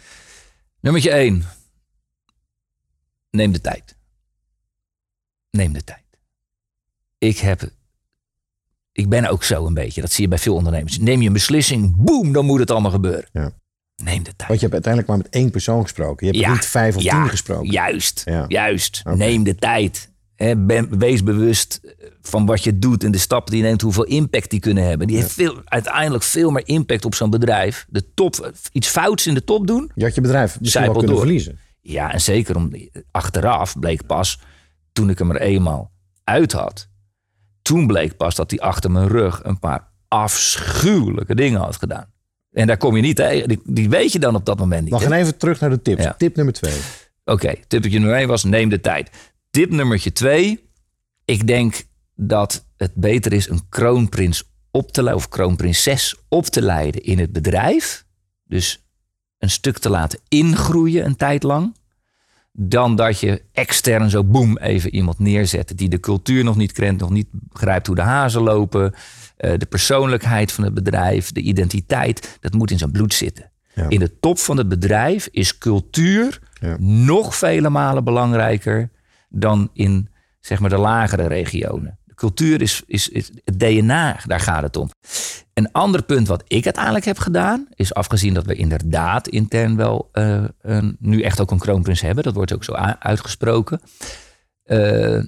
[0.81, 1.45] Nummertje 1.
[3.31, 3.97] Neem de tijd.
[5.51, 6.05] Neem de tijd.
[7.19, 7.71] ik heb.
[8.93, 10.01] Ik ben ook zo een beetje.
[10.01, 10.99] Dat zie je bij veel ondernemers.
[10.99, 13.29] Neem je een beslissing, boem, dan moet het allemaal gebeuren.
[13.33, 13.53] Ja.
[13.97, 14.49] Neem de tijd.
[14.49, 16.27] Want je hebt uiteindelijk maar met één persoon gesproken.
[16.27, 17.71] Je hebt niet vijf of tien gesproken.
[17.71, 18.45] Juist, Ja.
[18.49, 19.03] juist.
[19.05, 20.11] Neem de tijd.
[20.57, 21.81] Ben, wees bewust
[22.23, 25.07] van wat je doet en de stappen die je neemt, hoeveel impact die kunnen hebben.
[25.07, 27.87] Die heeft veel, uiteindelijk veel meer impact op zo'n bedrijf.
[27.89, 29.91] De top, iets fouts in de top doen.
[29.95, 31.21] Je had je bedrijf misschien wel kunnen door.
[31.21, 31.59] verliezen.
[31.81, 32.71] Ja, en zeker om,
[33.11, 34.41] achteraf bleek pas,
[34.93, 35.93] toen ik hem er eenmaal
[36.25, 36.89] uit had,
[37.63, 42.12] toen bleek pas dat hij achter mijn rug een paar afschuwelijke dingen had gedaan.
[42.53, 43.49] En daar kom je niet tegen.
[43.49, 44.93] Die, die weet je dan op dat moment niet.
[44.93, 46.03] We gaan even terug naar de tips.
[46.03, 46.15] Ja.
[46.19, 46.81] Tip nummer twee.
[47.25, 49.11] Oké, tipje nummer 1 was neem de tijd.
[49.51, 50.69] Tip nummertje 2.
[51.25, 51.83] Ik denk
[52.15, 57.19] dat het beter is een kroonprins op te leiden of kroonprinses op te leiden in
[57.19, 58.05] het bedrijf.
[58.45, 58.85] Dus
[59.39, 61.77] een stuk te laten ingroeien een tijd lang.
[62.53, 67.01] Dan dat je extern zo boem even iemand neerzet die de cultuur nog niet kent,
[67.01, 68.95] nog niet begrijpt hoe de hazen lopen.
[69.43, 73.51] Eh, de persoonlijkheid van het bedrijf, de identiteit, dat moet in zijn bloed zitten.
[73.75, 73.89] Ja.
[73.89, 76.77] In de top van het bedrijf is cultuur Ja.
[76.79, 78.91] nog vele malen belangrijker
[79.29, 80.09] dan in
[80.41, 81.99] zeg maar, de lagere regionen.
[82.05, 84.91] De cultuur is, is, is het DNA, daar gaat het om.
[85.55, 90.09] Een ander punt wat ik uiteindelijk heb gedaan, is afgezien dat we inderdaad intern wel
[90.13, 93.81] eh, een, nu echt ook een kroonprins hebben, dat wordt ook zo uitgesproken.
[94.65, 95.21] Eh,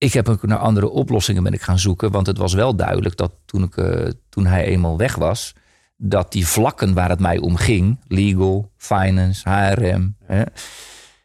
[0.00, 3.16] ik heb ook naar andere oplossingen ben ik gaan zoeken, want het was wel duidelijk
[3.16, 5.54] dat toen, ik, eh, toen hij eenmaal weg was,
[5.96, 10.42] dat die vlakken waar het mij om ging, legal, finance, HRM, hè,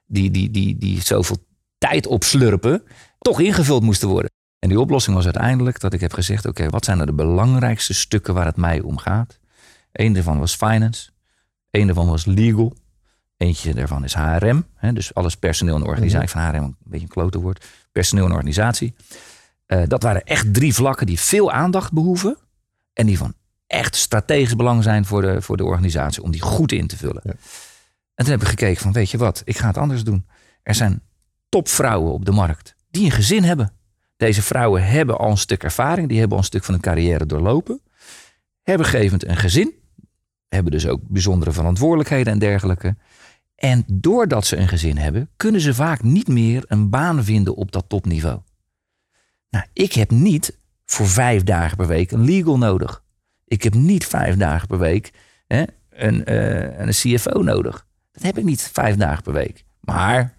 [0.05, 1.37] die, die, die, die zoveel
[1.77, 2.83] tijd opslurpen,
[3.19, 4.31] toch ingevuld moesten worden.
[4.59, 7.93] En die oplossing was uiteindelijk dat ik heb gezegd: oké, wat zijn nou de belangrijkste
[7.93, 9.39] stukken waar het mij om gaat?
[9.91, 11.09] Eén daarvan was finance,
[11.69, 12.73] één daarvan was legal,
[13.37, 16.29] eentje daarvan is HRM, hè, dus alles personeel en organisatie.
[16.29, 17.65] Van HRM een beetje een klote woord,
[17.95, 18.93] personeel en organisatie.
[19.65, 22.37] Eh, dat waren echt drie vlakken die veel aandacht behoeven
[22.93, 23.33] en die van
[23.67, 27.21] echt strategisch belang zijn voor de, voor de organisatie, om die goed in te vullen.
[27.23, 27.31] Ja.
[28.15, 30.25] En toen heb ik gekeken van, weet je wat, ik ga het anders doen.
[30.63, 31.01] Er zijn
[31.49, 33.71] topvrouwen op de markt die een gezin hebben.
[34.17, 37.25] Deze vrouwen hebben al een stuk ervaring, die hebben al een stuk van hun carrière
[37.25, 37.81] doorlopen.
[38.61, 39.73] Hebben gevend een gezin,
[40.47, 42.95] hebben dus ook bijzondere verantwoordelijkheden en dergelijke.
[43.55, 47.71] En doordat ze een gezin hebben, kunnen ze vaak niet meer een baan vinden op
[47.71, 48.41] dat topniveau.
[49.49, 53.03] Nou, ik heb niet voor vijf dagen per week een legal nodig.
[53.45, 55.13] Ik heb niet vijf dagen per week
[55.47, 57.87] hè, een, eh, een CFO nodig.
[58.11, 59.65] Dat heb ik niet vijf dagen per week.
[59.79, 60.33] Maar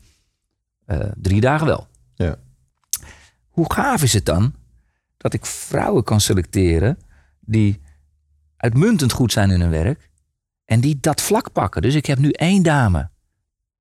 [0.85, 1.89] eh, drie dagen wel.
[2.15, 2.37] Ja.
[3.49, 4.55] Hoe gaaf is het dan
[5.17, 6.99] dat ik vrouwen kan selecteren
[7.41, 7.81] die
[8.57, 10.11] uitmuntend goed zijn in hun werk
[10.67, 11.83] en die dat vlak pakken.
[11.83, 13.11] Dus ik heb nu één dame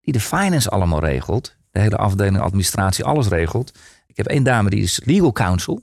[0.01, 3.71] die de finance allemaal regelt, de hele afdeling administratie alles regelt.
[4.07, 5.81] Ik heb één dame die is legal counsel,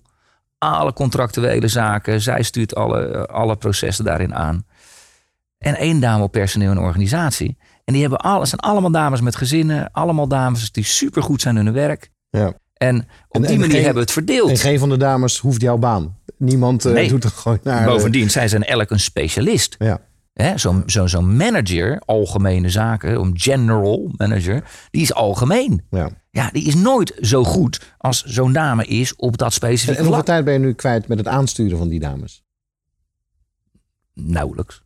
[0.58, 4.66] alle contractuele zaken, zij stuurt alle, alle processen daarin aan.
[5.58, 7.56] En één dame op personeel en organisatie.
[7.84, 11.64] En die hebben alles, zijn allemaal dames met gezinnen, allemaal dames die supergoed zijn in
[11.64, 12.10] hun werk.
[12.30, 12.52] Ja.
[12.74, 12.96] En
[13.28, 14.50] op En- die en manier geen- hebben we het verdeeld.
[14.50, 16.16] En geen van de dames hoeft jouw baan.
[16.36, 17.08] Niemand eh, Nee.
[17.08, 17.80] doet er gewoon naar.
[17.80, 19.74] eh, Bovendien, zij zijn elk een specialist.
[19.78, 20.00] ja.
[20.54, 25.82] Zo'n zo, zo'n manager, algemene zaken, een general manager, die is algemeen.
[25.90, 26.10] Ja.
[26.30, 30.04] Ja, die is nooit zo goed als zo'n dame is op dat En, specifieke en
[30.04, 30.26] hoeveel vlak.
[30.26, 32.42] tijd ben je nu kwijt met het aansturen van die dames?
[34.14, 34.82] Nauwelijks.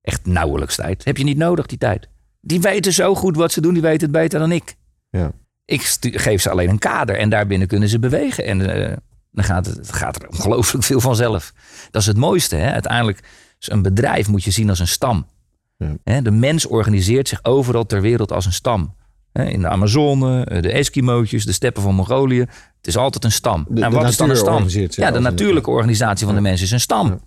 [0.00, 1.04] Echt nauwelijks tijd.
[1.04, 2.08] Heb je niet nodig, die tijd.
[2.40, 4.76] Die weten zo goed wat ze doen, die weten het beter dan ik.
[5.10, 5.32] Ja.
[5.64, 8.44] Ik geef ze alleen een kader en daarbinnen kunnen ze bewegen.
[8.44, 8.96] En eh,
[9.30, 11.52] dan gaat het gaat er ongelooflijk veel vanzelf.
[11.90, 12.56] Dat is het mooiste.
[12.56, 12.72] Hè?
[12.72, 13.20] Uiteindelijk,
[13.62, 15.26] is een bedrijf moet je zien als een stam.
[16.04, 16.20] Ja.
[16.20, 18.94] De mens organiseert zich overal ter wereld als een stam.
[19.32, 22.38] In de Amazone, eh, de Eskimootjes, de steppen van Mongolië.
[22.76, 23.66] Het is altijd een stam.
[23.68, 24.64] De- nou, wat is dan een stam?
[24.68, 27.06] Ja, de een- natuurlijke organisatie van de mens is een stam.
[27.08, 27.18] Ja.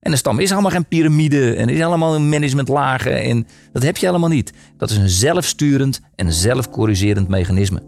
[0.00, 3.22] En een stam is allemaal geen piramide en is allemaal een managementlagen.
[3.22, 4.52] En dat heb je helemaal niet.
[4.76, 7.82] Dat is een zelfsturend en zelfcorrigerend mechanisme.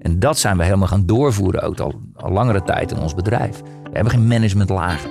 [0.00, 3.60] En dat zijn we helemaal gaan doorvoeren ook al, al langere tijd in ons bedrijf.
[3.60, 5.10] We hebben geen managementlagen.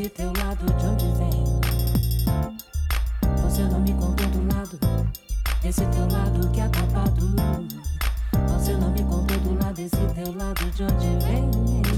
[0.00, 1.44] esse teu lado de onde vem.
[3.42, 4.78] Você não me contou do lado,
[5.64, 7.34] esse teu lado que é tapado.
[8.52, 11.97] Você não me contou do lado, esse teu lado de onde vem.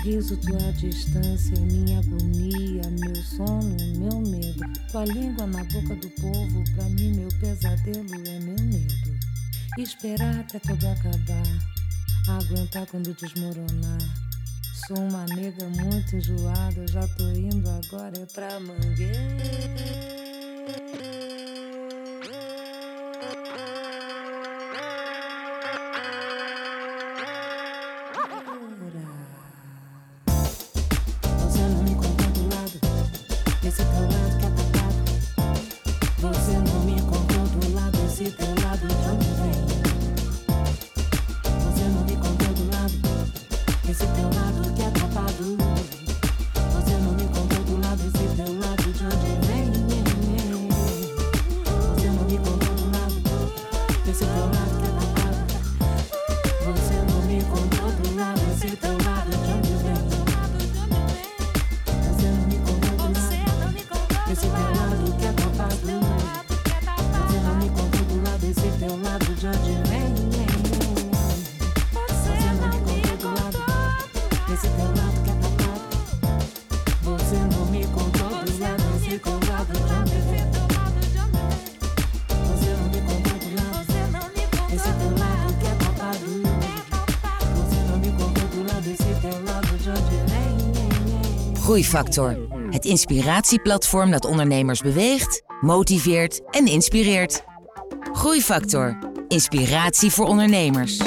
[0.00, 4.60] sorriso, tua distância, é minha agonia, meu sono, meu medo.
[4.90, 9.18] Tua língua na boca do povo, pra mim meu pesadelo é meu medo.
[9.78, 11.42] Esperar até tudo acabar,
[12.28, 13.98] aguentar quando desmoronar.
[14.86, 20.19] Sou uma nega muito enjoada, já tô indo agora é pra mangueira.
[91.70, 92.36] Groeifactor.
[92.70, 97.42] Het inspiratieplatform dat ondernemers beweegt, motiveert en inspireert.
[98.12, 98.98] Groeifactor.
[99.28, 101.00] Inspiratie voor ondernemers.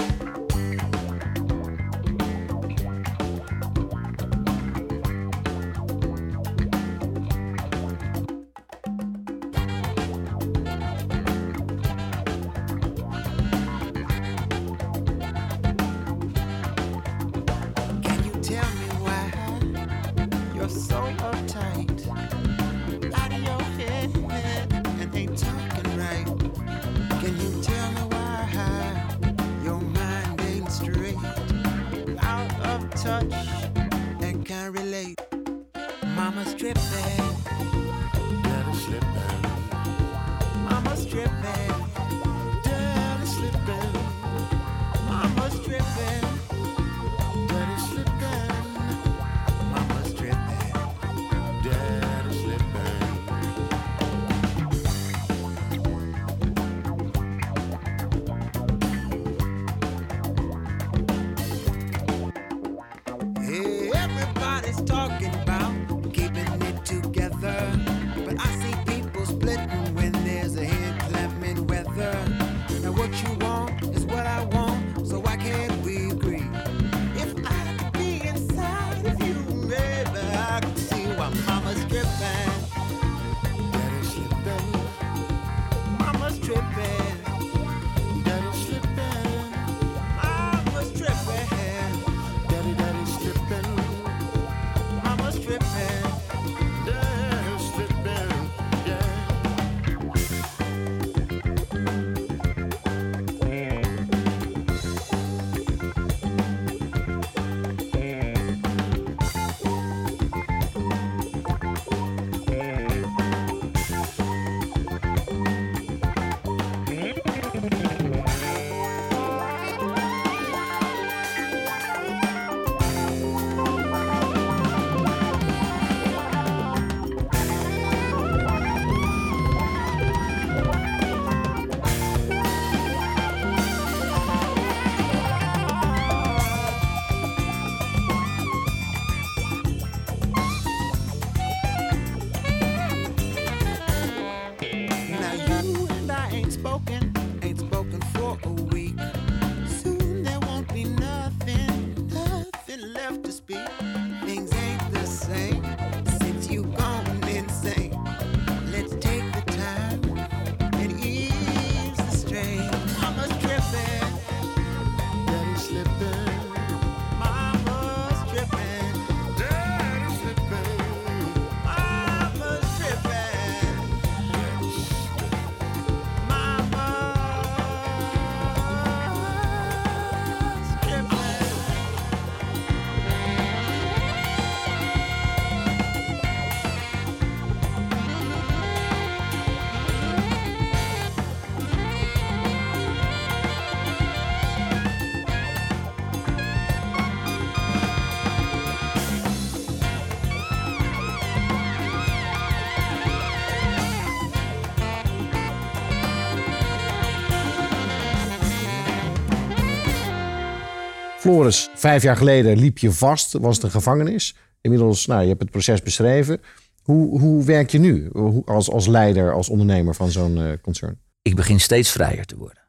[211.23, 214.35] Floris, vijf jaar geleden liep je vast, was het een gevangenis.
[214.61, 216.41] Inmiddels, nou, je hebt het proces beschreven.
[216.81, 218.09] Hoe, hoe werk je nu
[218.45, 220.99] als, als leider, als ondernemer van zo'n eh, concern?
[221.21, 222.63] ik begin steeds vrijer te worden.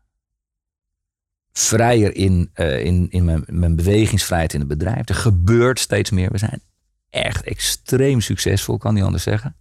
[1.52, 5.08] Vrijer in, eh, in, in mijn, mijn bewegingsvrijheid in het bedrijf.
[5.08, 6.30] Er gebeurt steeds meer.
[6.30, 6.62] We zijn
[7.10, 9.56] echt extreem succesvol, kan niet anders zeggen.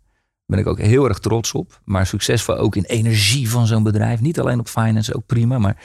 [0.46, 1.82] Ben ik ook heel erg trots op.
[1.86, 4.22] Maar succesvol ook in energie van zo'n bedrijf.
[4.22, 5.58] Niet alleen op finance, ook prima.
[5.58, 5.78] Maar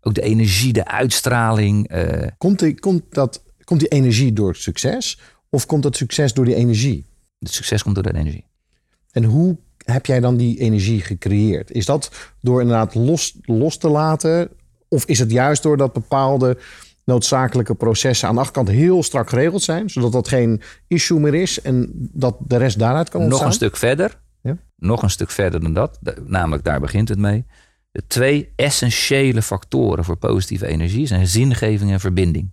[0.00, 1.88] ook de energie, de uitstraling.
[1.88, 5.20] eh, Komt die, komt, dat, komt die energie door het succes?
[5.50, 7.06] Of komt dat succes door die energie?
[7.38, 8.46] het succes komt door de energie.
[9.10, 11.70] En hoe heb jij dan die energie gecreëerd?
[11.70, 14.48] Is dat door inderdaad los, los te laten?
[14.88, 16.58] Of is het juist doordat bepaalde
[17.04, 21.60] noodzakelijke processen aan de achterkant heel strak geregeld zijn, zodat dat geen issue meer is
[21.62, 23.44] en dat de rest daaruit kan ontstaan?
[23.44, 24.20] Nog een stuk verder.
[24.42, 24.56] Ja.
[24.76, 25.98] Nog een stuk verder dan dat.
[26.26, 27.44] Namelijk, daar begint het mee.
[27.92, 32.52] De twee essentiële factoren voor positieve energie zijn zingeving en verbinding.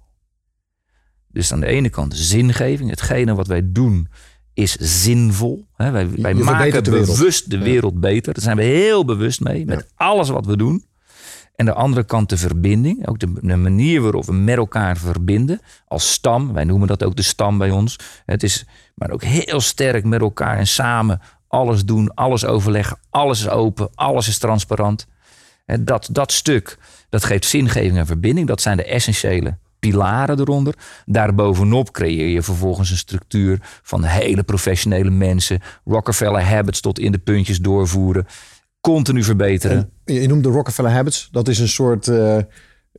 [1.27, 2.89] Dus aan de ene kant zingeving.
[2.89, 4.07] Hetgene wat wij doen
[4.53, 5.67] is zinvol.
[5.75, 8.33] Hè, wij maken de bewust de wereld beter.
[8.33, 9.65] Daar zijn we heel bewust mee.
[9.65, 10.85] Met alles wat we doen.
[11.55, 13.07] En de andere kant de verbinding.
[13.07, 15.61] Ook de, de manier waarop we met elkaar verbinden.
[15.87, 16.53] Als stam.
[16.53, 17.99] Wij noemen dat ook de stam bij ons.
[18.25, 18.65] Het is
[18.95, 22.13] maar ook heel sterk met elkaar en samen alles doen.
[22.13, 22.97] Alles overleggen.
[23.09, 23.89] Alles is open.
[23.95, 25.07] Alles is transparant.
[25.75, 26.77] Dat, dat stuk,
[27.09, 28.47] dat geeft zingeving en verbinding.
[28.47, 30.73] Dat zijn de essentiële pilaren eronder.
[31.05, 35.61] Daarbovenop creëer je vervolgens een structuur van hele professionele mensen.
[35.85, 38.25] Rockefeller habits tot in de puntjes doorvoeren.
[38.81, 39.89] Continu verbeteren.
[40.05, 41.29] Je je noemt de Rockefeller Habits.
[41.31, 42.37] Dat is een soort eh,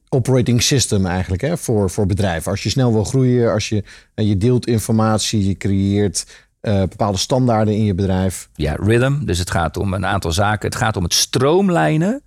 [0.09, 2.51] operating system eigenlijk hè, voor, voor bedrijven.
[2.51, 7.19] Als je snel wil groeien, als je, eh, je deelt informatie, je creëert eh, bepaalde
[7.19, 8.49] standaarden in je bedrijf.
[8.55, 9.25] Ja, rhythm.
[9.25, 10.69] Dus het gaat om een aantal zaken.
[10.69, 12.23] Het gaat om het stroomlijnen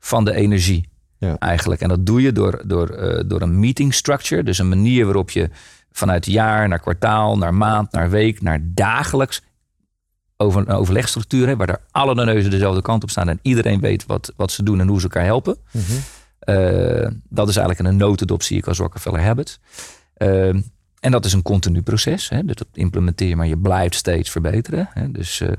[0.00, 0.88] van de energie.
[1.18, 1.38] Ja.
[1.38, 1.80] Eigenlijk.
[1.80, 4.42] En dat doe je door, door, eh, door een meeting structure.
[4.42, 5.50] Dus een manier waarop je
[5.92, 9.42] vanuit jaar naar kwartaal, naar maand, naar week, naar dagelijks
[10.36, 11.58] over een overlegstructuur hebt.
[11.58, 13.28] Waar daar alle de neuzen dezelfde kant op staan.
[13.28, 15.56] En iedereen weet wat, wat ze doen en hoe ze elkaar helpen.
[16.40, 19.60] Eh, dat is eigenlijk een notendop, zie ik als Rockefeller Habits.
[20.14, 20.48] Eh,
[21.00, 22.28] en dat is een continu proces.
[22.28, 22.44] Hè?
[22.44, 24.88] Dus dat implementeer je, maar je blijft steeds verbeteren.
[24.92, 25.10] Hè?
[25.10, 25.52] Dus, eh,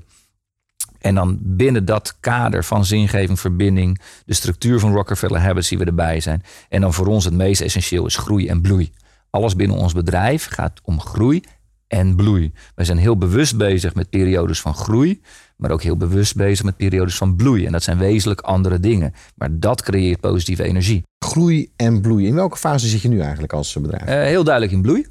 [1.01, 5.85] en dan binnen dat kader van zingeving, verbinding, de structuur van Rockefeller Habits die we
[5.85, 6.43] erbij zijn.
[6.69, 8.91] En dan voor ons het meest essentieel is groei en bloei.
[9.29, 11.43] Alles binnen ons bedrijf gaat om groei
[11.87, 12.53] en bloei.
[12.75, 15.21] Wij zijn heel bewust bezig met periodes van groei,
[15.57, 17.65] maar ook heel bewust bezig met periodes van bloei.
[17.65, 19.13] En dat zijn wezenlijk andere dingen.
[19.35, 21.03] Maar dat creëert positieve energie.
[21.25, 22.27] Groei en bloei.
[22.27, 24.03] In welke fase zit je nu eigenlijk als bedrijf?
[24.03, 25.07] Eh, heel duidelijk in bloei.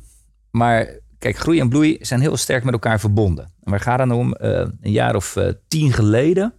[0.51, 0.89] Maar
[1.19, 3.53] kijk, groei en bloei zijn heel sterk met elkaar verbonden.
[3.63, 4.33] En waar gaat het nou om?
[4.35, 4.51] Eh,
[4.81, 6.55] een jaar of eh, tien geleden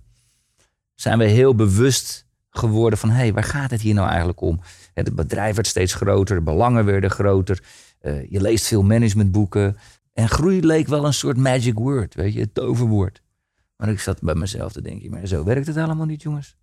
[0.96, 3.10] zijn we heel bewust geworden van...
[3.10, 4.60] hé, hey, waar gaat het hier nou eigenlijk om?
[4.94, 7.64] Het bedrijf werd steeds groter, de belangen werden groter.
[8.00, 9.78] eh, je leest veel managementboeken.
[10.14, 13.22] En groei leek wel een soort magic word, weet je, het toverwoord.
[13.78, 16.56] Maar ik zat bij mezelf te denken, maar zo werkt het helemaal niet, jongens.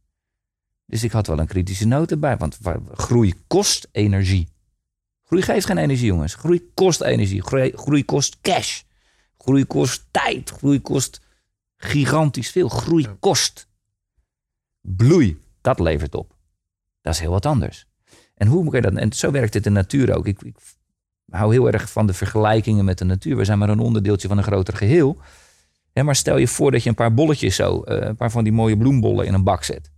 [0.86, 4.48] Dus ik had wel een kritische noot erbij, want wa- groei kost energie.
[5.24, 6.34] Groei geeft geen energie, jongens.
[6.34, 7.42] Groei kost energie.
[7.42, 8.82] Groei, groei kost cash.
[9.38, 10.50] Groei kost tijd.
[10.50, 11.20] Groei kost
[11.76, 12.68] gigantisch veel.
[12.68, 13.68] Groei kost.
[14.80, 16.36] Bloei, dat levert op.
[17.00, 17.86] Dat is heel wat anders.
[18.34, 18.94] En hoe moet je dat?
[18.94, 20.26] En zo werkt het in de natuur ook.
[20.26, 20.56] Ik, ik
[21.30, 23.36] hou heel erg van de vergelijkingen met de natuur.
[23.36, 25.18] We zijn maar een onderdeeltje van een groter geheel.
[26.04, 28.52] Maar stel je voor dat je een paar bolletjes zo, eh, een paar van die
[28.52, 29.90] mooie bloembollen in een bak zet.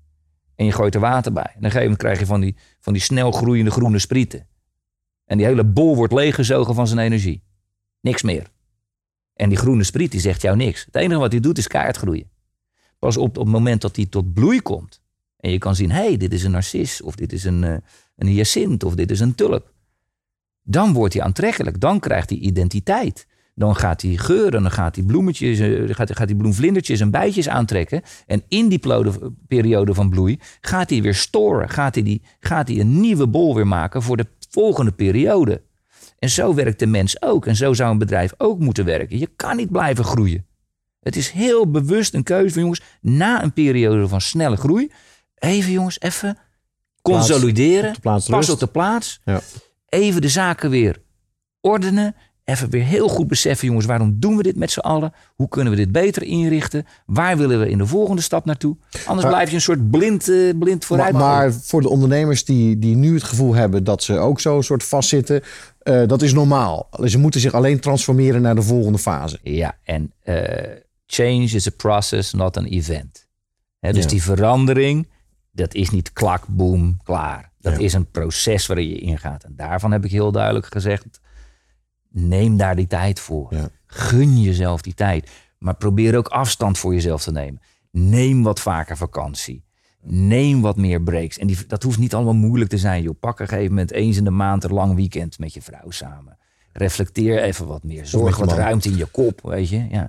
[0.55, 1.43] En je gooit er water bij.
[1.43, 4.47] En een gegeven moment krijg je van die, van die snel groeiende groene sprieten.
[5.25, 7.43] En die hele bol wordt leeggezogen van zijn energie.
[8.01, 8.51] Niks meer.
[9.41, 10.85] En die groene spriet die zegt jou niks.
[10.85, 12.31] Het enige wat hij doet is kaart groeien.
[12.99, 15.01] Pas op, op het moment dat hij tot bloei komt.
[15.37, 17.03] En je kan zien, hé, hey, dit is een narcis.
[17.03, 17.77] Of dit is een, eh,
[18.17, 18.85] een hyacint.
[18.85, 19.73] Of dit is een tulp.
[20.63, 21.81] Dan wordt hij aantrekkelijk.
[21.81, 23.27] Dan krijgt hij identiteit.
[23.55, 28.03] Dan gaat hij geuren, dan gaat hij bloemetjes, eh, gaat, gaat bloemvlindertjes en bijtjes aantrekken.
[28.27, 28.81] En in die
[29.47, 31.69] periode van bloei gaat hij weer storen.
[31.69, 35.63] Gaat hij, die, gaat hij een nieuwe bol weer maken voor de volgende periode.
[36.21, 37.47] En zo werkt de mens ook.
[37.47, 39.19] En zo zou een bedrijf ook moeten werken.
[39.19, 40.47] Je kan niet blijven groeien.
[41.01, 44.93] Het is heel bewust een keuze van jongens, na een periode van snelle groei,
[45.35, 46.39] even jongens, even
[47.03, 47.91] consolideren.
[47.91, 49.21] op plaats pas op de plaats.
[49.25, 49.41] Ja.
[49.89, 51.03] Even de zaken weer
[51.61, 52.15] ordenen.
[52.51, 55.13] Even weer heel goed beseffen, jongens, waarom doen we dit met z'n allen?
[55.35, 56.87] Hoe kunnen we dit beter inrichten?
[57.07, 58.77] Waar willen we in de volgende stap naartoe?
[59.07, 61.13] Anders Maar- blijf je een soort blind, eh, blind vooruit.
[61.13, 64.85] maar voor de ondernemers die, die nu het gevoel hebben dat ze ook zo soort
[64.85, 65.43] vastzitten,
[65.79, 66.89] eh, dat is normaal.
[67.05, 69.39] Ze moeten zich alleen transformeren naar de volgende fase.
[69.43, 70.35] Ja, en eh,
[71.07, 73.29] change is a process, not an event.
[73.81, 74.09] Hè, dus Ja.
[74.09, 75.09] die verandering,
[75.53, 77.51] dat is niet klak, boom, klaar.
[77.61, 77.79] Dat Ja.
[77.79, 79.45] is een proces waarin je ingaat.
[79.45, 81.21] En daarvan heb ik heel duidelijk gezegd,
[82.11, 83.55] neem daar die tijd voor.
[83.55, 83.69] Ja.
[83.87, 85.31] Gun jezelf die tijd.
[85.59, 87.61] Maar probeer ook afstand voor jezelf te nemen.
[87.91, 89.65] Neem wat vaker vakantie.
[90.03, 91.39] Neem wat meer breaks.
[91.39, 93.03] En die, dat hoeft niet allemaal moeilijk te zijn.
[93.03, 93.15] Joh.
[93.21, 96.39] Pak een gegeven moment eens in de maand een lang weekend met je vrouw samen.
[96.73, 98.07] Reflecteer even wat meer.
[98.07, 98.65] Zorg je wat man.
[98.65, 99.87] ruimte in je kop, weet je.
[99.91, 100.09] Ja.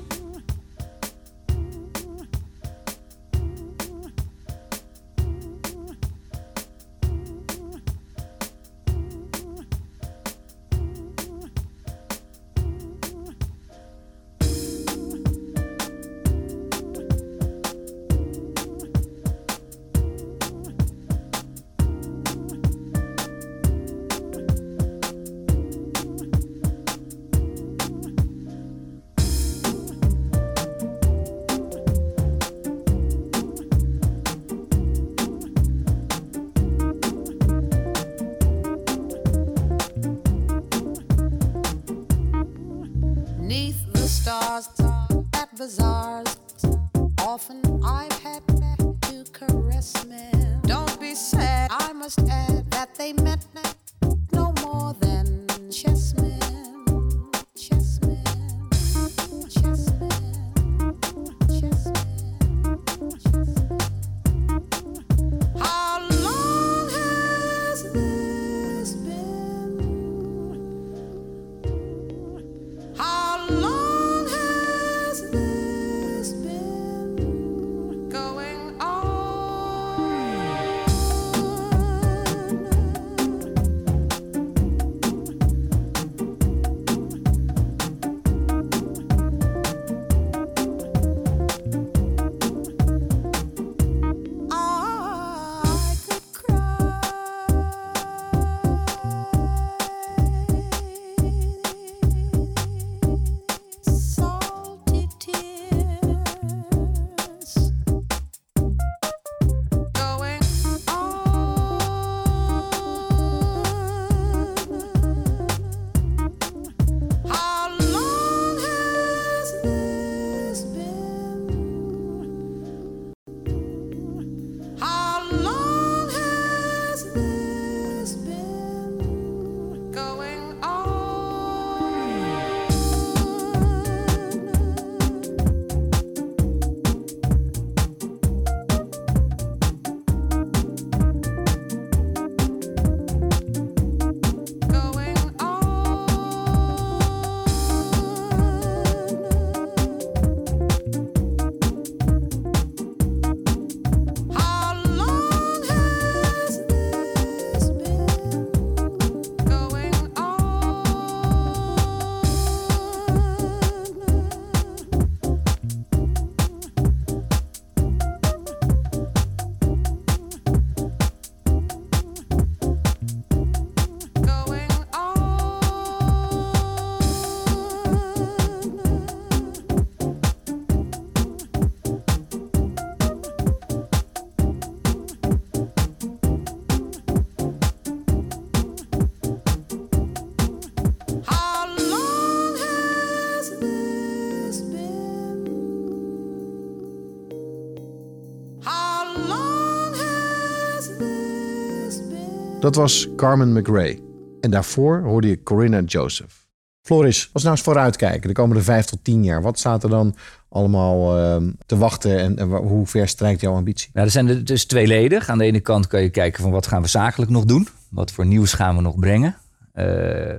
[202.71, 203.99] Dat was Carmen McRae.
[204.41, 206.47] En daarvoor hoorde je Corinna Joseph.
[206.81, 209.41] Floris, als nou eens vooruitkijken, de komende vijf tot tien jaar.
[209.41, 210.15] Wat staat er dan
[210.49, 213.89] allemaal ehm, te wachten en, hoe ver strijkt jouw ambitie?
[213.93, 215.29] Nou, er zijn er dus tweeledig.
[215.29, 217.67] Aan de ene kant kan je kijken van wat gaan we zakelijk nog doen?
[217.89, 219.37] Wat voor nieuws gaan we nog brengen?
[219.73, 220.29] Eh,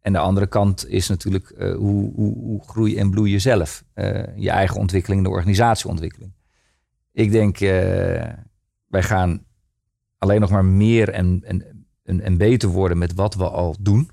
[0.00, 3.84] en de andere kant is natuurlijk eh, hoe, hoe, hoe groei en bloei je zelf.
[3.92, 6.32] Eh, je eigen ontwikkeling, de organisatieontwikkeling.
[7.12, 7.58] Ik denk,
[8.86, 9.48] wij gaan
[10.20, 11.42] alleen nog maar meer en,
[12.04, 14.10] en, en, beter worden met wat we al doen.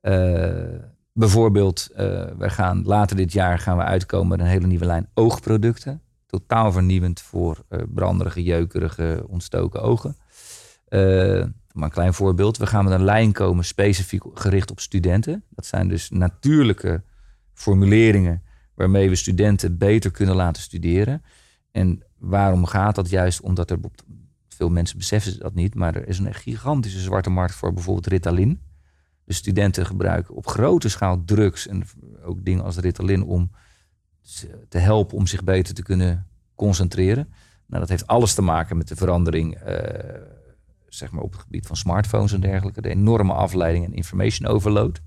[0.00, 0.74] Eh,
[1.12, 5.08] bijvoorbeeld, eh, wij gaan later dit jaar gaan we uitkomen met een hele nieuwe lijn
[5.14, 10.16] oogproducten totaal vernieuwend voor eh, branderige, jeukerige, ontstoken ogen.
[11.72, 12.56] Maar een klein voorbeeld.
[12.56, 15.44] We gaan met een lijn komen specifiek gericht op studenten.
[15.48, 17.02] Dat zijn dus natuurlijke
[17.52, 18.42] formuleringen
[18.74, 21.22] waarmee we studenten beter kunnen laten studeren.
[21.70, 23.10] En waarom gaat dat?
[23.10, 23.78] Juist omdat er
[24.58, 28.60] veel mensen beseffen dat niet, maar er is een gigantische zwarte markt voor bijvoorbeeld Ritalin.
[29.24, 31.84] De studenten gebruiken op grote schaal drugs en
[32.24, 33.50] ook dingen als Ritalin om
[34.68, 37.32] te helpen om zich beter te kunnen concentreren.
[37.66, 40.20] Nou, dat heeft alles te maken met de verandering eh,
[40.88, 42.80] zeg maar op het gebied van smartphones en dergelijke.
[42.80, 45.00] De enorme afleiding en information overload.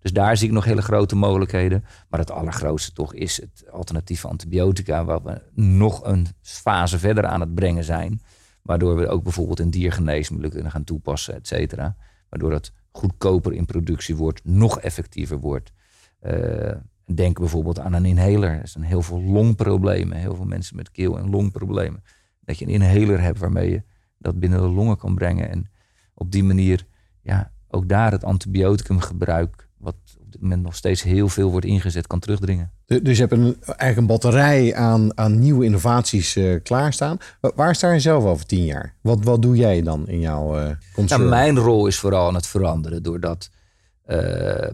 [0.00, 1.84] Dus daar zie ik nog hele grote mogelijkheden.
[2.08, 5.04] Maar het allergrootste toch is het alternatieve antibiotica...
[5.04, 8.22] waar we nog een fase verder aan het brengen zijn.
[8.62, 11.96] Waardoor we ook bijvoorbeeld in diergeneesmiddelen kunnen gaan toepassen, et cetera.
[12.28, 15.72] Waardoor het goedkoper in productie wordt, nog effectiever wordt.
[16.18, 16.72] Eh,
[17.14, 18.50] Denk bijvoorbeeld aan een inhaler.
[18.50, 20.16] Er zijn heel veel longproblemen.
[20.16, 22.02] Heel veel mensen met keel- en longproblemen.
[22.40, 23.82] Dat je een inhaler hebt waarmee je
[24.18, 25.50] dat binnen de longen kan brengen.
[25.50, 25.70] En
[26.14, 26.86] op die manier,
[27.22, 32.06] ja, ook daar het antibioticumgebruik, wat op dit moment nog steeds heel veel wordt ingezet,
[32.06, 32.70] kan terugdringen.
[32.86, 37.18] Du- Dus je hebt een, eigenlijk een batterij aan, aan nieuwe innovaties eh, klaarstaan.
[37.40, 38.94] Wa- Waar sta je zelf over tien jaar?
[39.02, 41.20] Wat, wat doe jij dan in jouw concern?
[41.20, 43.02] Nou, mijn rol is vooral aan het veranderen.
[43.02, 43.50] Doordat
[44.04, 44.68] eh,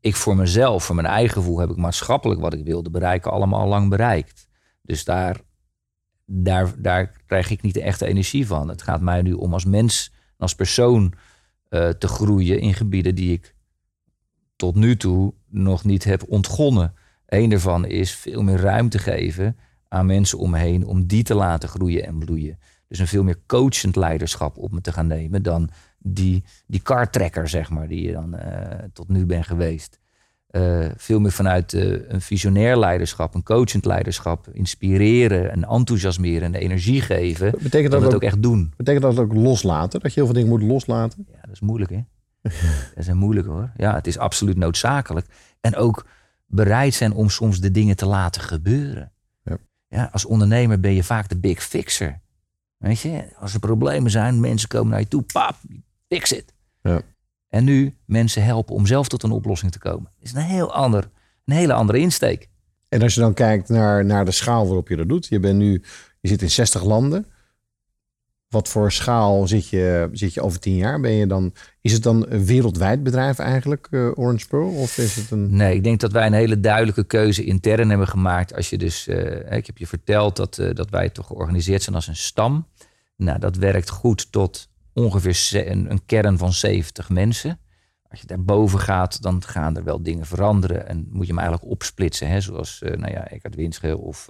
[0.00, 3.60] ik voor mezelf, voor mijn eigen gevoel, heb ik maatschappelijk wat ik wilde bereiken, allemaal
[3.60, 4.48] al lang bereikt.
[4.82, 5.40] Dus daar,
[6.26, 8.68] daar, daar krijg ik niet de echte energie van.
[8.68, 11.12] Het gaat mij nu om als mens en als persoon
[11.98, 13.54] te groeien in gebieden die ik
[14.58, 16.94] tot nu toe nog niet heb ontgonnen.
[17.26, 19.56] Eén daarvan is veel meer ruimte geven
[19.88, 22.58] aan mensen om me heen om die te laten groeien en bloeien.
[22.88, 27.48] Dus een veel meer coachend leiderschap op me te gaan nemen dan die, die kartrekker,
[27.48, 29.98] zeg maar, die je dan eh, tot nu bent geweest.
[30.48, 36.60] Eh, veel meer vanuit eh, een visionair leiderschap, een coachend leiderschap, inspireren en enthousiasmeren en
[36.60, 37.54] energie geven.
[37.62, 38.72] Betekent dat het ook- ook echt doen.
[38.76, 40.00] Betekent dat ook loslaten?
[40.00, 41.26] Dat je heel veel dingen moet loslaten?
[41.32, 42.00] Ja, dat is moeilijk, hè?
[42.94, 43.70] dat is moeilijk, hoor.
[43.76, 45.26] Ja, het is absoluut noodzakelijk.
[45.60, 46.06] En ook
[46.46, 49.12] bereid zijn om soms de dingen te laten gebeuren.
[49.42, 49.56] Ja.
[49.88, 52.20] Ja, als ondernemer ben je vaak de big fixer.
[52.76, 55.56] Weet je, als er problemen zijn, mensen komen naar je toe, pap,
[56.08, 56.54] fix it.
[56.82, 57.00] Ja.
[57.48, 60.10] En nu mensen helpen om zelf tot een oplossing te komen.
[60.18, 61.10] Dat is een heel ander,
[61.44, 62.48] een hele andere insteek.
[62.88, 65.26] En als je dan kijkt naar, naar de schaal waarop je dat doet.
[65.26, 65.82] Je, bent nu,
[66.20, 67.26] je zit in 60 landen.
[68.48, 71.00] Wat voor schaal zit je, zit je over tien jaar?
[71.00, 74.68] Ben je dan, is het dan een wereldwijd bedrijf eigenlijk, eh, Orange Pearl?
[74.68, 75.56] Of is het een...
[75.56, 78.54] Nee, ik denk dat wij een hele duidelijke keuze intern hebben gemaakt.
[78.54, 81.96] Als je dus, eh, ik heb je verteld dat, eh, dat wij toch georganiseerd zijn
[81.96, 82.66] als een stam.
[83.16, 87.58] Nou, dat werkt goed tot ongeveer een, kern van 70 mensen.
[88.10, 90.88] Als je daarboven gaat, dan gaan er wel dingen veranderen.
[90.88, 92.28] En moet je hem eigenlijk opsplitsen.
[92.28, 92.40] Hè?
[92.40, 94.28] Zoals nou ja, Eckhart Winschel of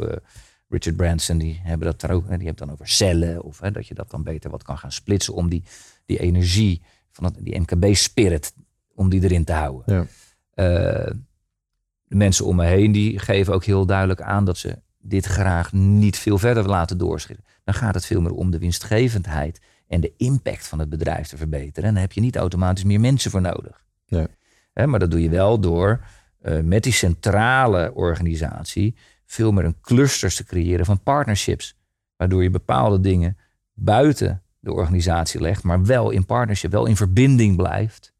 [0.69, 2.29] Richard Branson, die hebben dat er ook.
[2.29, 3.43] hè, Die hebben dan over cellen.
[3.43, 5.63] Of hè, dat je dat dan beter wat kan gaan splitsen om die,
[6.07, 8.55] die energie van dat, die MKB-spirit,
[8.95, 9.95] om die erin te houden.
[9.95, 10.07] Ja.
[10.55, 11.13] Eh,
[12.05, 15.73] de mensen om me heen die geven ook heel duidelijk aan dat ze dit graag
[15.73, 17.45] niet veel verder laten doorschieten.
[17.65, 21.37] Dan gaat het veel meer om de winstgevendheid en de impact van het bedrijf te
[21.37, 21.89] verbeteren.
[21.89, 23.85] En dan heb je niet automatisch meer mensen voor nodig.
[24.07, 24.27] Ja.
[24.73, 26.01] Hè, maar dat doe je wel door
[26.41, 28.95] eh, met die centrale organisatie
[29.29, 31.77] veel meer een clusters te creëren van partnerships.
[32.17, 33.37] Waardoor je bepaalde dingen
[33.75, 38.13] buiten de organisatie legt, maar wel in partnership, wel in verbinding blijft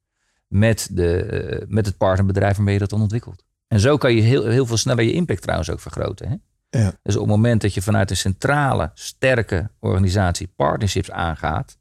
[0.47, 3.45] met, de, eh, met het partnerbedrijf waarmee je dat dan ontwikkelt.
[3.69, 6.29] En zo kan je heel, heel veel sneller je impact trouwens ook vergroten.
[6.29, 6.37] Hè?
[6.81, 6.93] Ja.
[7.03, 11.79] Dus op het moment dat je vanuit een centrale, sterke organisatie partnerships aangaat,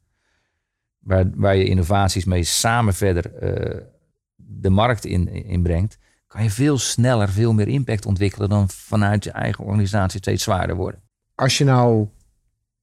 [0.98, 3.80] waar, waar je innovaties mee samen verder eh,
[4.36, 5.98] de markt in, in brengt,
[6.28, 10.76] kan je veel sneller, veel meer impact ontwikkelen dan vanuit je eigen organisatie steeds zwaarder
[10.76, 11.02] worden.
[11.34, 12.08] Als je nou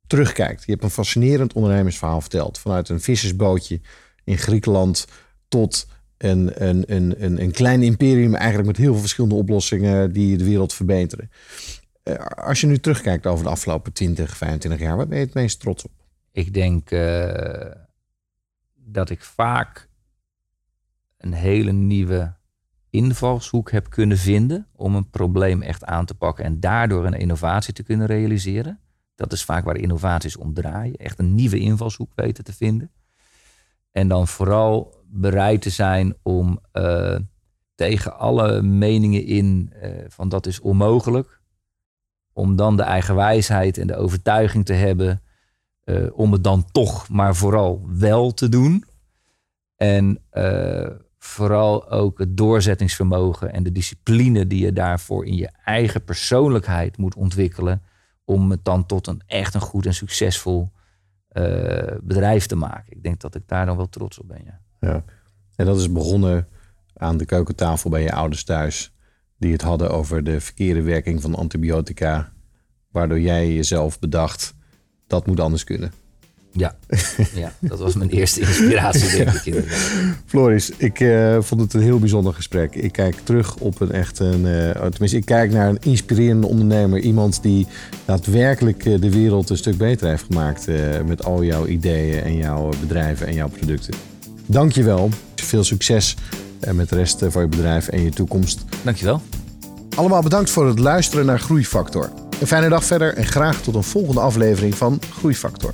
[0.08, 2.60] terugkijkt, je hebt een fascinerend ondernemersverhaal verteld.
[2.60, 3.82] Vanuit een vissersbootje
[4.24, 5.08] in Griekenland
[5.48, 10.38] tot een, een, een, een, een klein imperium, eigenlijk met heel veel verschillende oplossingen die
[10.38, 11.32] de wereld verbeteren.
[12.04, 15.34] Eh, Als je nu terugkijkt over de afgelopen 20, 25 jaar, waar ben je het
[15.34, 15.92] meest trots op?
[16.32, 17.72] Ik denk eh,
[18.76, 19.90] dat ik vaak
[21.18, 22.35] een hele nieuwe
[22.96, 27.74] invalshoek heb kunnen vinden om een probleem echt aan te pakken en daardoor een innovatie
[27.74, 28.80] te kunnen realiseren.
[29.16, 30.96] Dat is vaak waar innovaties om draaien.
[30.96, 32.92] Echt een nieuwe invalshoek weten te vinden.
[33.92, 37.18] En dan vooral bereid te zijn om eh,
[37.76, 41.42] tegen alle meningen in eh, van dat is onmogelijk.
[42.34, 45.22] Om dan de eigen wijsheid en de overtuiging te hebben
[45.84, 48.84] eh, om het dan toch maar vooral wel te doen.
[49.76, 50.20] En
[51.26, 57.16] vooral ook het doorzettingsvermogen en de discipline die je daarvoor in je eigen persoonlijkheid moet
[57.16, 57.82] ontwikkelen.
[58.26, 60.72] Om het dan tot een echt een goed en succesvol
[61.28, 62.96] eh, bedrijf te maken.
[62.96, 64.42] Ik denk dat ik daar dan wel trots op ben.
[64.46, 64.60] Ja.
[64.80, 65.04] Ja.
[65.56, 66.48] En dat is begonnen
[66.94, 68.94] aan de keukentafel bij je ouders thuis.
[69.38, 72.34] Die het hadden over de verkeerde werking van antibiotica.
[72.92, 74.56] Waardoor jij jezelf bedacht,
[75.08, 75.92] dat moet anders kunnen.
[76.58, 76.76] Ja,
[77.34, 79.64] ja dat was mijn eerste inspiratie, denk ik.
[80.26, 82.76] Floris, ik eh, vond het een heel bijzonder gesprek.
[82.76, 84.46] Ik kijk terug op een echt een.
[84.46, 87.00] eh, tenminste, ik kijk naar een inspirerende ondernemer.
[87.00, 87.68] Iemand die
[88.06, 90.68] daadwerkelijk eh, de wereld een stuk beter heeft gemaakt.
[91.06, 93.94] met al jouw ideeën en jouw bedrijven en jouw producten.
[94.46, 95.10] Dank je wel.
[95.36, 96.16] Veel succes
[96.74, 98.66] met de rest van je bedrijf en je toekomst.
[98.84, 99.22] Dankjewel.
[99.96, 102.12] Allemaal bedankt voor het luisteren naar Groeifactor.
[102.40, 105.74] Een fijne dag verder en graag tot een volgende aflevering van Groeifactor.